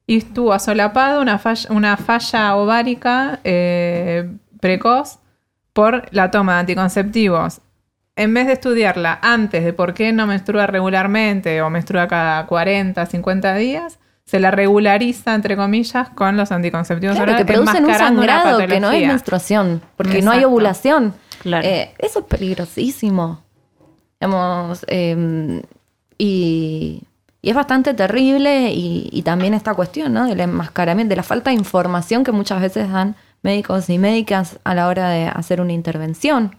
[0.06, 5.18] Y estuvo solapado una falla, una falla ovárica eh, precoz
[5.74, 7.60] por la toma de anticonceptivos
[8.16, 13.06] en vez de estudiarla antes de por qué no menstrua regularmente o menstrua cada 40,
[13.06, 18.58] 50 días, se la regulariza, entre comillas, con los anticonceptivos Claro, que producen un sangrado
[18.66, 21.14] que no es menstruación, porque no hay ovulación.
[21.42, 21.66] Claro.
[21.66, 23.42] Eh, eso es peligrosísimo.
[24.20, 25.62] Digamos, eh,
[26.16, 27.02] y,
[27.42, 30.26] y es bastante terrible y, y también esta cuestión, ¿no?
[30.26, 34.74] Del enmascaramiento, de la falta de información que muchas veces dan médicos y médicas a
[34.74, 36.56] la hora de hacer una intervención.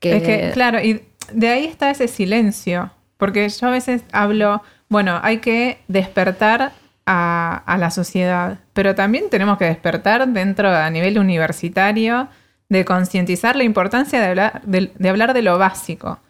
[0.00, 2.90] Es que, claro, y de ahí está ese silencio.
[3.16, 6.72] Porque yo a veces hablo, bueno, hay que despertar
[7.04, 12.28] a, la sociedad, pero también tenemos que despertar dentro a nivel universitario
[12.68, 16.20] de concientizar la importancia de hablar de, hablar de lo básico.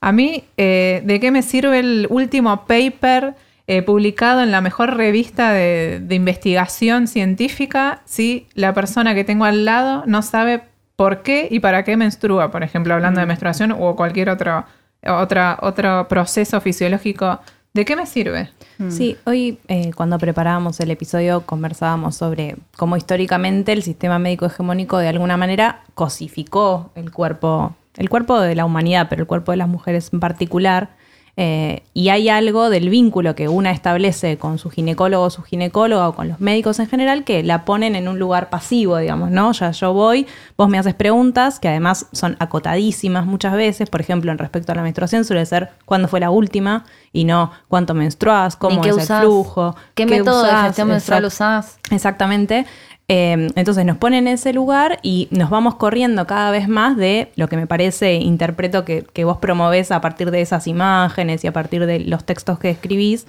[0.00, 3.36] A mí, eh, ¿de qué me sirve el último paper
[3.68, 9.64] eh, publicado en la mejor revista de investigación científica si la persona que tengo al
[9.64, 10.64] lado no sabe
[10.96, 12.50] por qué y para qué menstrua?
[12.50, 14.64] Por ejemplo, hablando de menstruación o cualquier otro,
[15.06, 17.40] otra, otro proceso fisiológico.
[17.72, 18.50] ¿De qué me sirve?
[18.88, 24.98] Sí, hoy eh, cuando preparábamos el episodio conversábamos sobre cómo históricamente el sistema médico hegemónico
[24.98, 29.58] de alguna manera cosificó el cuerpo el cuerpo de la humanidad, pero el cuerpo de
[29.58, 30.90] las mujeres en particular,
[31.36, 36.08] eh, y hay algo del vínculo que una establece con su ginecólogo o su ginecóloga
[36.08, 39.50] o con los médicos en general que la ponen en un lugar pasivo, digamos, ¿no?
[39.52, 44.30] Ya yo voy, vos me haces preguntas que además son acotadísimas muchas veces, por ejemplo,
[44.30, 48.54] en respecto a la menstruación suele ser cuándo fue la última y no cuánto menstruás,
[48.54, 51.78] cómo es el flujo, qué, método de gestión menstrual usás.
[51.90, 52.66] Exactamente.
[53.06, 57.30] Em, entonces nos ponen en ese lugar y nos vamos corriendo cada vez más de
[57.36, 61.52] lo que me parece, interpreto que, vos promovés a partir de esas imágenes y a
[61.52, 63.26] partir de los textos que escribís.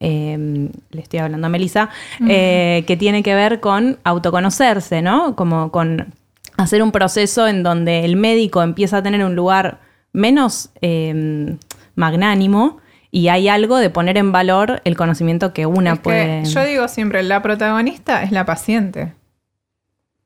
[0.00, 1.88] Em, le estoy hablando a Melissa,
[2.28, 5.34] eh, que tiene que ver con autoconocerse, ¿no?
[5.36, 6.12] Como con
[6.58, 9.78] hacer un proceso en donde el médico empieza a tener un lugar
[10.12, 11.56] menos em,
[11.94, 12.78] magnánimo
[13.14, 16.44] y hay algo de poner en valor el conocimiento que una puede.
[16.46, 19.12] yo digo siempre, la protagonista es la paciente.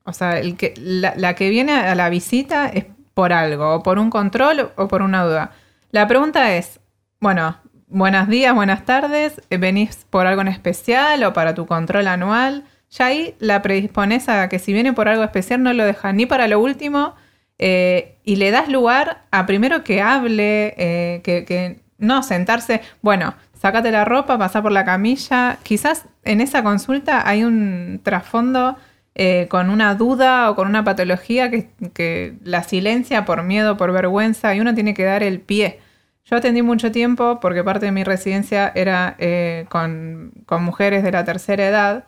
[0.05, 3.99] O sea, el que, la, que viene a la visita es por algo, o por
[3.99, 5.51] un control o por una duda.
[5.91, 6.81] La pregunta es,
[7.21, 7.59] bueno,
[7.89, 12.65] buenos días, buenas tardes, ¿venís por algo en especial o para tu control anual?
[12.91, 16.25] Ya ahí la predispones a que si viene por algo especial no lo dejas ni
[16.25, 17.17] para lo último
[17.59, 23.35] eh, y le das lugar a primero que hable, eh, que, que no, sentarse, bueno,
[23.61, 25.59] sácate la ropa, pasa por la camilla.
[25.63, 28.77] Quizás en esa consulta hay un trasfondo
[29.15, 34.55] eh, con una duda o con una patología que, la silencia por miedo, por vergüenza,
[34.55, 35.81] y uno tiene que dar el pie.
[36.25, 41.25] Yo atendí mucho tiempo porque parte de mi residencia era eh, con, mujeres de la
[41.25, 42.05] tercera edad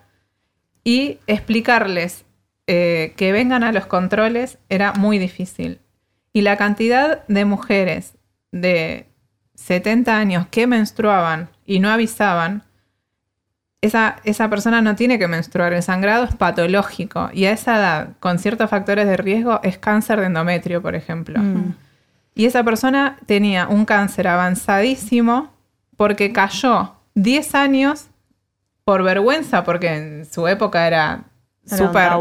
[0.85, 2.25] y explicarles
[2.67, 5.81] eh, que vengan a los controles era muy difícil.
[6.33, 8.15] Y la cantidad de mujeres
[8.53, 9.10] de
[9.61, 12.63] 70 años que menstruaban y no avisaban,
[13.83, 15.73] esa, esa, persona no tiene que menstruar.
[15.73, 20.21] El sangrado es patológico y a esa edad, con ciertos factores de riesgo, es cáncer
[20.21, 21.41] de endometrio, por ejemplo.
[21.41, 21.75] Mm.
[22.35, 25.53] Y esa persona tenía un cáncer avanzadísimo
[25.97, 28.07] porque cayó 10 años
[28.85, 31.25] por vergüenza, porque en su época era
[31.65, 32.13] súper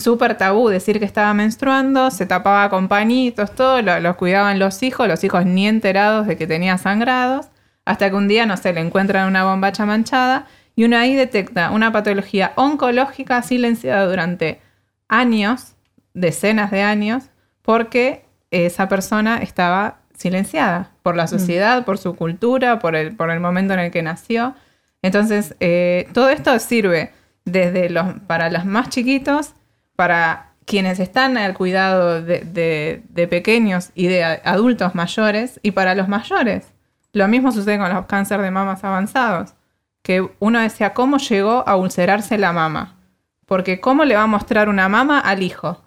[0.00, 5.06] súper tabú decir que estaba menstruando, se tapaba con pañitos, todo, los cuidaban los hijos,
[5.06, 7.48] los hijos ni enterados de que tenía sangrados,
[7.84, 10.46] hasta que un día, no sé, le encuentran una bombacha manchada
[10.76, 14.60] y uno ahí detecta una patología oncológica silenciada durante
[15.08, 15.74] años,
[16.14, 17.24] decenas de años,
[17.62, 21.28] porque esa persona estaba silenciada por la mm.
[21.28, 24.54] sociedad, por su cultura, por el, por el momento en el que nació.
[25.02, 27.12] Entonces, eh, todo esto sirve
[27.44, 29.54] desde los, para los más chiquitos
[30.00, 36.72] para quienes están al cuidado de, pequeños y de adultos mayores y para los mayores.
[37.12, 39.52] Lo mismo sucede con los cánceres de mamas avanzados,
[40.00, 42.96] que uno decía, ¿cómo llegó a ulcerarse la mama?
[43.44, 45.82] Porque ¿cómo le va a mostrar una mama al hijo?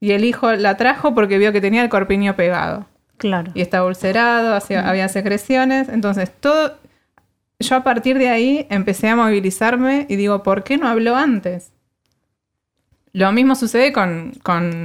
[0.00, 2.86] Y el hijo la trajo porque vio que tenía el corpiño pegado.
[3.18, 3.52] Claro.
[3.52, 5.90] Y estaba ulcerado, había secreciones.
[5.90, 6.78] Entonces, todo.
[7.58, 11.73] Yo a partir de ahí empecé a movilizarme y digo, ¿por qué no habló antes?
[13.14, 14.84] Lo mismo sucede con, con,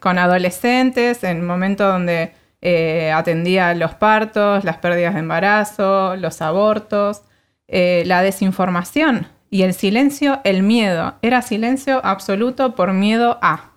[0.00, 7.20] con adolescentes, en momentos donde eh, atendía los partos, las pérdidas de embarazo, los abortos,
[7.68, 11.16] eh, la desinformación y el silencio, el miedo.
[11.20, 13.72] Era silencio absoluto por miedo a.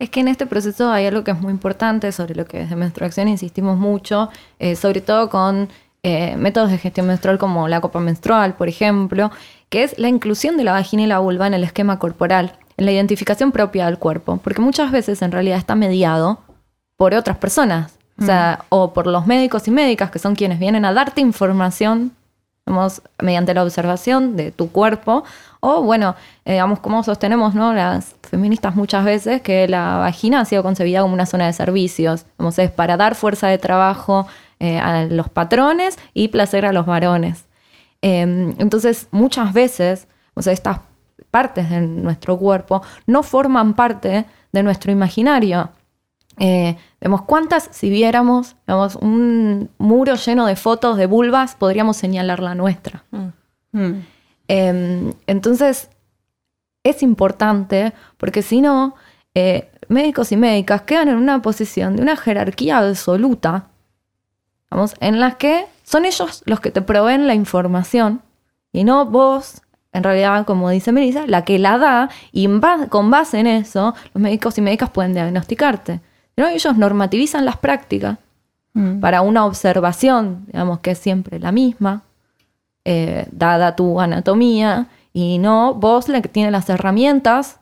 [0.00, 2.74] Es que en este proceso hay algo que es muy importante sobre lo que desde
[2.74, 4.28] menstruación insistimos mucho,
[4.58, 5.68] eh, sobre todo con
[6.38, 9.32] métodos de gestión menstrual como la copa menstrual, por ejemplo,
[9.70, 12.86] que es la inclusión de la vagina y la vulva en el esquema corporal en
[12.86, 16.40] la identificación propia del cuerpo, porque muchas veces en realidad está mediado
[16.96, 20.86] por otras personas, o sea, o por los médicos y médicas que son quienes vienen
[20.86, 22.12] a darte información,
[22.64, 25.24] digamos, mediante la observación de tu cuerpo,
[25.60, 27.74] o bueno, eh, digamos, como sostenemos, ¿no?
[27.74, 32.24] Las feministas muchas veces que la vagina ha sido concebida como una zona de servicios,
[32.38, 34.26] digamos, es para dar fuerza de trabajo
[34.58, 37.44] eh, a los patrones y placer a los varones.
[38.00, 40.78] Em, entonces, muchas veces, o sea, estas
[41.36, 45.68] partes de nuestro cuerpo no forman parte de nuestro imaginario.
[46.38, 48.56] Eh, vemos cuántas, si viéramos
[49.02, 53.04] un muro lleno de fotos de vulvas, podríamos señalar la nuestra.
[53.10, 53.26] Mm.
[53.72, 54.06] Mm.
[54.48, 55.90] Em, entonces,
[56.82, 58.94] es importante porque si no,
[59.34, 63.66] eh, médicos y médicas quedan en una posición de una jerarquía absoluta,
[64.70, 68.22] vamos, en la que son ellos los que te proveen la información
[68.72, 69.60] y no vos
[69.96, 72.48] en realidad, como dice Melissa, la que la da y
[72.88, 76.00] con base en eso, los médicos y médicas pueden diagnosticarte.
[76.36, 76.48] ¿no?
[76.48, 78.18] Ellos normativizan las prácticas
[78.74, 79.00] mm.
[79.00, 82.02] para una observación, digamos que es siempre la misma,
[82.84, 87.58] eh, dada tu anatomía, y no vos la que tiene las herramientas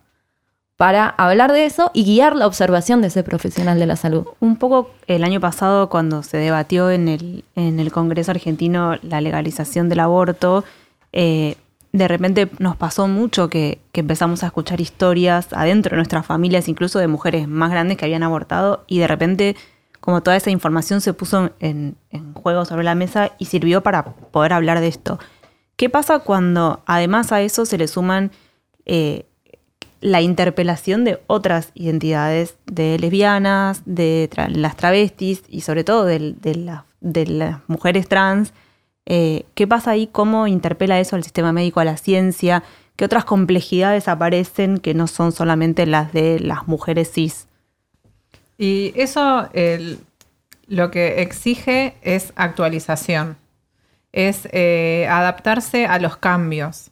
[0.76, 4.26] para hablar de eso y guiar la observación de ese profesional de la salud.
[4.40, 9.20] Un poco el año pasado cuando se debatió en el, en el Congreso argentino la
[9.20, 10.64] legalización del aborto,
[11.12, 11.56] eh,
[11.94, 16.98] de repente nos pasó mucho que, empezamos a escuchar historias adentro de nuestras familias, incluso
[16.98, 19.54] de mujeres más grandes que habían abortado, y de repente
[20.00, 21.96] como toda esa información se puso en,
[22.34, 25.20] juego sobre la mesa y sirvió para poder hablar de esto.
[25.76, 28.32] ¿Qué pasa cuando además a eso se le suman
[28.86, 29.26] eh,
[30.00, 36.34] la interpelación de otras identidades, de lesbianas, de las travestis y sobre todo de,
[37.00, 38.52] las mujeres trans?
[39.06, 40.06] Eh, ¿Qué pasa ahí?
[40.06, 42.62] ¿Cómo interpela eso al sistema médico, a la ciencia?
[42.96, 47.48] ¿Qué otras complejidades aparecen que no son solamente las de las mujeres cis?
[48.56, 49.48] Y eso
[50.68, 53.36] lo que exige es actualización,
[54.12, 56.90] es eh, adaptarse a los cambios.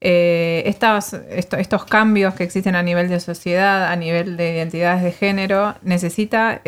[0.00, 5.74] Eh, estos, cambios que existen a nivel de sociedad, a nivel de identidades de género,
[5.82, 6.60] necesita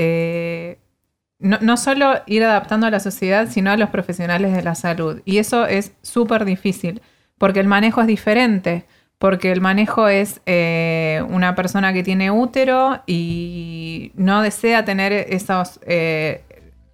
[1.40, 5.20] no, no, solo ir adaptando a la sociedad, sino a los profesionales de la salud.
[5.24, 7.02] Y eso es súper difícil,
[7.38, 8.86] porque el manejo es diferente
[9.20, 15.78] porque el manejo es eh, una persona que tiene útero y no desea tener esos,
[15.82, 16.42] eh,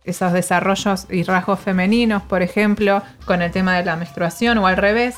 [0.02, 4.76] esos desarrollos y rasgos femeninos, por ejemplo, con el tema de la menstruación o al
[4.76, 5.14] revés,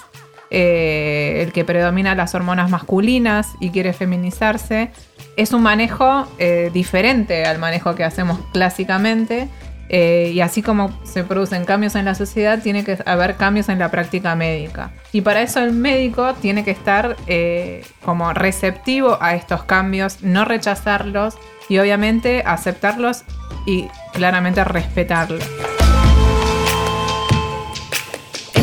[0.51, 4.91] eh, el que predomina las hormonas masculinas y quiere feminizarse.
[5.39, 6.27] Es un manejo
[6.73, 9.49] diferente al manejo que hacemos clásicamente
[9.89, 13.79] eh, y así como se producen cambios en la sociedad, tiene que haber cambios en
[13.79, 14.91] la práctica médica.
[15.13, 20.45] Y para eso el médico tiene que estar eh, como receptivo a estos cambios, no
[20.45, 21.37] rechazarlos
[21.69, 23.25] y obviamente aceptarlos
[23.67, 25.45] y claramente respetarlos.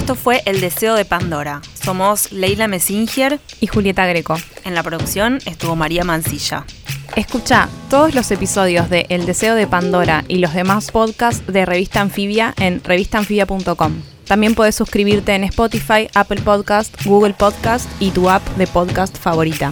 [0.06, 1.64] Esto fue El Deseo de Pandora.
[1.84, 4.38] Somos Leila Messinger y Julieta Greco.
[4.64, 6.64] En la producción estuvo María Mancilla.
[7.16, 12.01] Escucha todos los episodios de El Deseo de Pandora y los demás podcasts de Revista
[12.01, 13.93] Anfibia en revistanfibia.com.
[14.26, 19.72] También puedes suscribirte en Spotify, Apple Podcast, Google Podcast y tu app de podcast favorita.